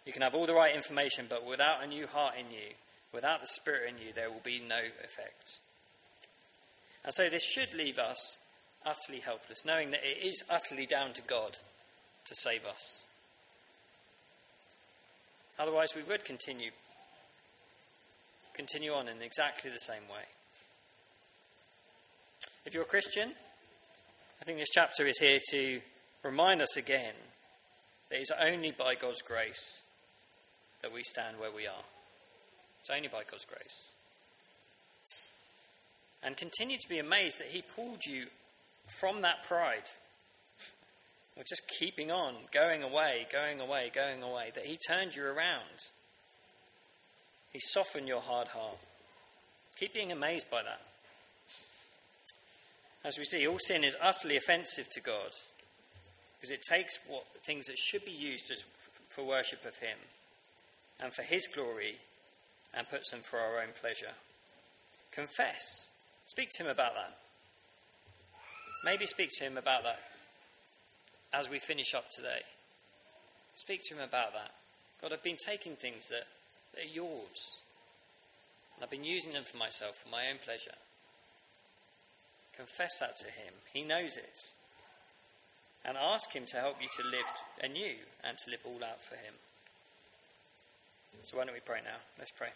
You 0.05 0.13
can 0.13 0.23
have 0.23 0.35
all 0.35 0.47
the 0.47 0.55
right 0.55 0.75
information, 0.75 1.27
but 1.31 1.47
without 1.47 1.85
a 1.85 1.87
new 1.87 2.09
heart 2.09 2.35
in 2.41 2.51
you, 2.51 2.75
without 3.15 3.41
the 3.41 3.47
Spirit 3.47 3.89
in 3.89 4.05
you, 4.05 4.13
there 4.13 4.31
will 4.31 4.43
be 4.43 4.61
no 4.61 4.81
effect. 5.05 5.61
And 7.05 7.15
so 7.15 7.31
this 7.31 7.45
should 7.45 7.73
leave 7.73 8.01
us 8.01 8.37
utterly 8.85 9.21
helpless, 9.21 9.65
knowing 9.65 9.93
that 9.93 10.03
it 10.03 10.27
is 10.27 10.43
utterly 10.51 10.87
down 10.87 11.13
to 11.13 11.23
God 11.23 11.59
to 12.25 12.35
save 12.35 12.67
us. 12.67 13.05
Otherwise, 15.59 15.89
we 15.97 16.03
would 16.03 16.25
continue, 16.25 16.71
continue 18.55 18.93
on 18.93 19.09
in 19.09 19.23
exactly 19.23 19.71
the 19.71 19.79
same 19.79 20.03
way. 20.03 20.25
If 22.65 22.75
you're 22.75 22.85
a 22.85 22.87
Christian, 22.87 23.33
I 24.41 24.45
think 24.45 24.59
this 24.59 24.69
chapter 24.73 25.07
is 25.07 25.19
here 25.19 25.41
to 25.51 25.81
remind 26.23 26.63
us 26.63 26.77
again 26.77 27.15
that 28.11 28.21
it's 28.21 28.31
only 28.41 28.71
by 28.71 28.95
God's 28.95 29.23
grace 29.23 29.83
that 30.83 30.93
we 30.93 31.03
stand 31.03 31.39
where 31.39 31.51
we 31.51 31.67
are. 31.67 31.85
It's 32.81 32.91
only 32.91 33.09
by 33.09 33.23
God's 33.29 33.45
grace. 33.45 33.93
And 36.23 36.37
continue 36.37 36.79
to 36.79 36.89
be 36.89 36.99
amazed 36.99 37.39
that 37.39 37.49
He 37.49 37.63
pulled 37.63 38.05
you 38.07 38.27
from 38.87 39.23
that 39.23 39.45
pride. 39.45 39.85
Or 41.39 41.45
just 41.45 41.69
keeping 41.69 42.11
on, 42.11 42.35
going 42.53 42.83
away, 42.83 43.27
going 43.33 43.61
away, 43.61 43.93
going 43.95 44.25
away, 44.25 44.51
that 44.57 44.67
He 44.67 44.77
turned 44.77 45.15
you 45.15 45.25
around. 45.25 45.87
He 47.53 47.61
softened 47.61 48.09
your 48.09 48.21
hard 48.21 48.49
heart. 48.49 48.79
Keep 49.79 49.95
being 49.95 50.11
amazed 50.11 50.51
by 50.51 50.65
that. 50.65 50.81
As 53.05 53.17
we 53.17 53.25
see, 53.25 53.47
all 53.47 53.61
sin 53.61 53.85
is 53.85 53.97
utterly 54.03 54.37
offensive 54.37 54.91
to 54.91 55.01
God 55.01 55.31
because 56.37 56.51
it 56.51 56.63
takes 56.69 56.99
what 57.07 57.25
things 57.45 57.67
that 57.67 57.79
should 57.79 58.05
be 58.05 58.11
used 58.11 58.51
as, 58.51 58.65
for 59.09 59.25
worship 59.25 59.65
of 59.65 59.77
Him 59.77 59.97
and 61.01 61.13
for 61.13 61.23
His 61.23 61.47
glory 61.47 61.99
and 62.77 62.89
puts 62.89 63.13
them 63.13 63.21
for 63.21 63.39
our 63.39 63.61
own 63.61 63.71
pleasure. 63.81 64.15
Confess. 65.13 65.89
Speak 66.27 66.51
to 66.57 66.65
Him 66.65 66.71
about 66.71 66.95
that. 66.95 67.17
Maybe 68.85 69.07
speak 69.07 69.31
to 69.39 69.45
Him 69.45 69.57
about 69.57 69.85
that 69.85 70.01
as 71.33 71.51
we 71.51 71.59
finish 71.59 71.95
up 71.95 72.11
today. 72.11 72.41
Speak 73.55 73.81
to 73.89 73.95
Him 73.95 74.03
about 74.03 74.33
that. 74.35 74.53
God, 75.03 75.13
I've 75.13 75.23
been 75.23 75.37
taking 75.37 75.75
things 75.75 76.09
that, 76.09 76.27
that 76.75 76.85
are 76.85 76.95
yours, 76.95 77.63
and 78.75 78.85
I've 78.85 78.91
been 78.91 79.05
using 79.05 79.33
them 79.33 79.45
for 79.45 79.57
myself, 79.57 79.97
for 79.97 80.09
my 80.09 80.29
own 80.31 80.39
pleasure. 80.45 80.79
Confess 82.57 82.99
that 83.01 83.17
to 83.19 83.27
Him. 83.27 83.55
He 83.73 83.83
knows 83.83 84.17
it. 84.17 84.51
And 85.85 85.97
ask 85.97 86.33
Him 86.33 86.45
to 86.49 86.57
help 86.57 86.77
you 86.83 86.89
to 86.99 87.09
live 87.09 87.27
anew 87.63 87.97
and 88.25 88.37
to 88.39 88.51
live 88.51 88.61
all 88.65 88.83
out 88.83 89.03
for 89.03 89.15
Him. 89.15 89.35
So, 91.23 91.37
why 91.37 91.45
don't 91.45 91.55
we 91.55 91.61
pray 91.61 91.81
now? 91.85 91.99
Let's 92.19 92.31
pray. 92.31 92.49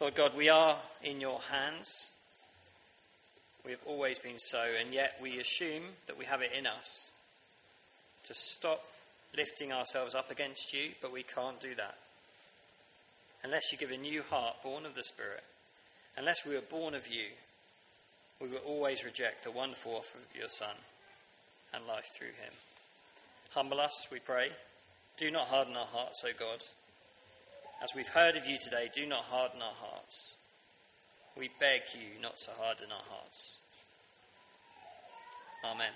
Lord 0.00 0.14
God, 0.14 0.36
we 0.36 0.48
are 0.48 0.78
in 1.02 1.20
your 1.20 1.40
hands. 1.50 2.12
We 3.64 3.70
have 3.70 3.80
always 3.86 4.18
been 4.18 4.38
so, 4.38 4.64
and 4.80 4.92
yet 4.92 5.18
we 5.22 5.38
assume 5.38 5.82
that 6.06 6.18
we 6.18 6.24
have 6.24 6.42
it 6.42 6.52
in 6.56 6.66
us 6.66 7.12
to 8.24 8.34
stop 8.34 8.82
lifting 9.36 9.72
ourselves 9.72 10.14
up 10.14 10.30
against 10.30 10.72
you, 10.72 10.90
but 11.00 11.12
we 11.12 11.22
can't 11.22 11.60
do 11.60 11.74
that. 11.76 11.96
Unless 13.44 13.72
you 13.72 13.78
give 13.78 13.90
a 13.90 13.96
new 13.96 14.22
heart 14.22 14.62
born 14.62 14.84
of 14.84 14.94
the 14.94 15.04
Spirit, 15.04 15.44
unless 16.16 16.46
we 16.46 16.56
are 16.56 16.60
born 16.60 16.94
of 16.94 17.08
you, 17.08 17.26
we 18.40 18.48
will 18.48 18.58
always 18.58 19.04
reject 19.04 19.44
the 19.44 19.50
wonderful 19.50 19.92
offer 19.92 20.18
of 20.18 20.36
your 20.36 20.48
Son 20.48 20.76
and 21.72 21.86
life 21.86 22.10
through 22.16 22.28
him. 22.28 22.52
Humble 23.54 23.80
us, 23.80 24.06
we 24.10 24.18
pray. 24.18 24.48
Do 25.18 25.30
not 25.30 25.48
harden 25.48 25.76
our 25.76 25.86
hearts, 25.86 26.24
O 26.26 26.30
God. 26.36 26.60
As 27.82 27.90
we've 27.94 28.08
heard 28.08 28.36
of 28.36 28.46
you 28.46 28.56
today, 28.62 28.88
do 28.92 29.06
not 29.06 29.24
harden 29.24 29.62
our 29.62 29.74
hearts. 29.74 30.36
We 31.36 31.50
beg 31.58 31.82
you 31.94 32.20
not 32.20 32.36
to 32.38 32.50
harden 32.58 32.92
our 32.92 33.04
hearts. 33.08 33.56
Amen. 35.64 35.92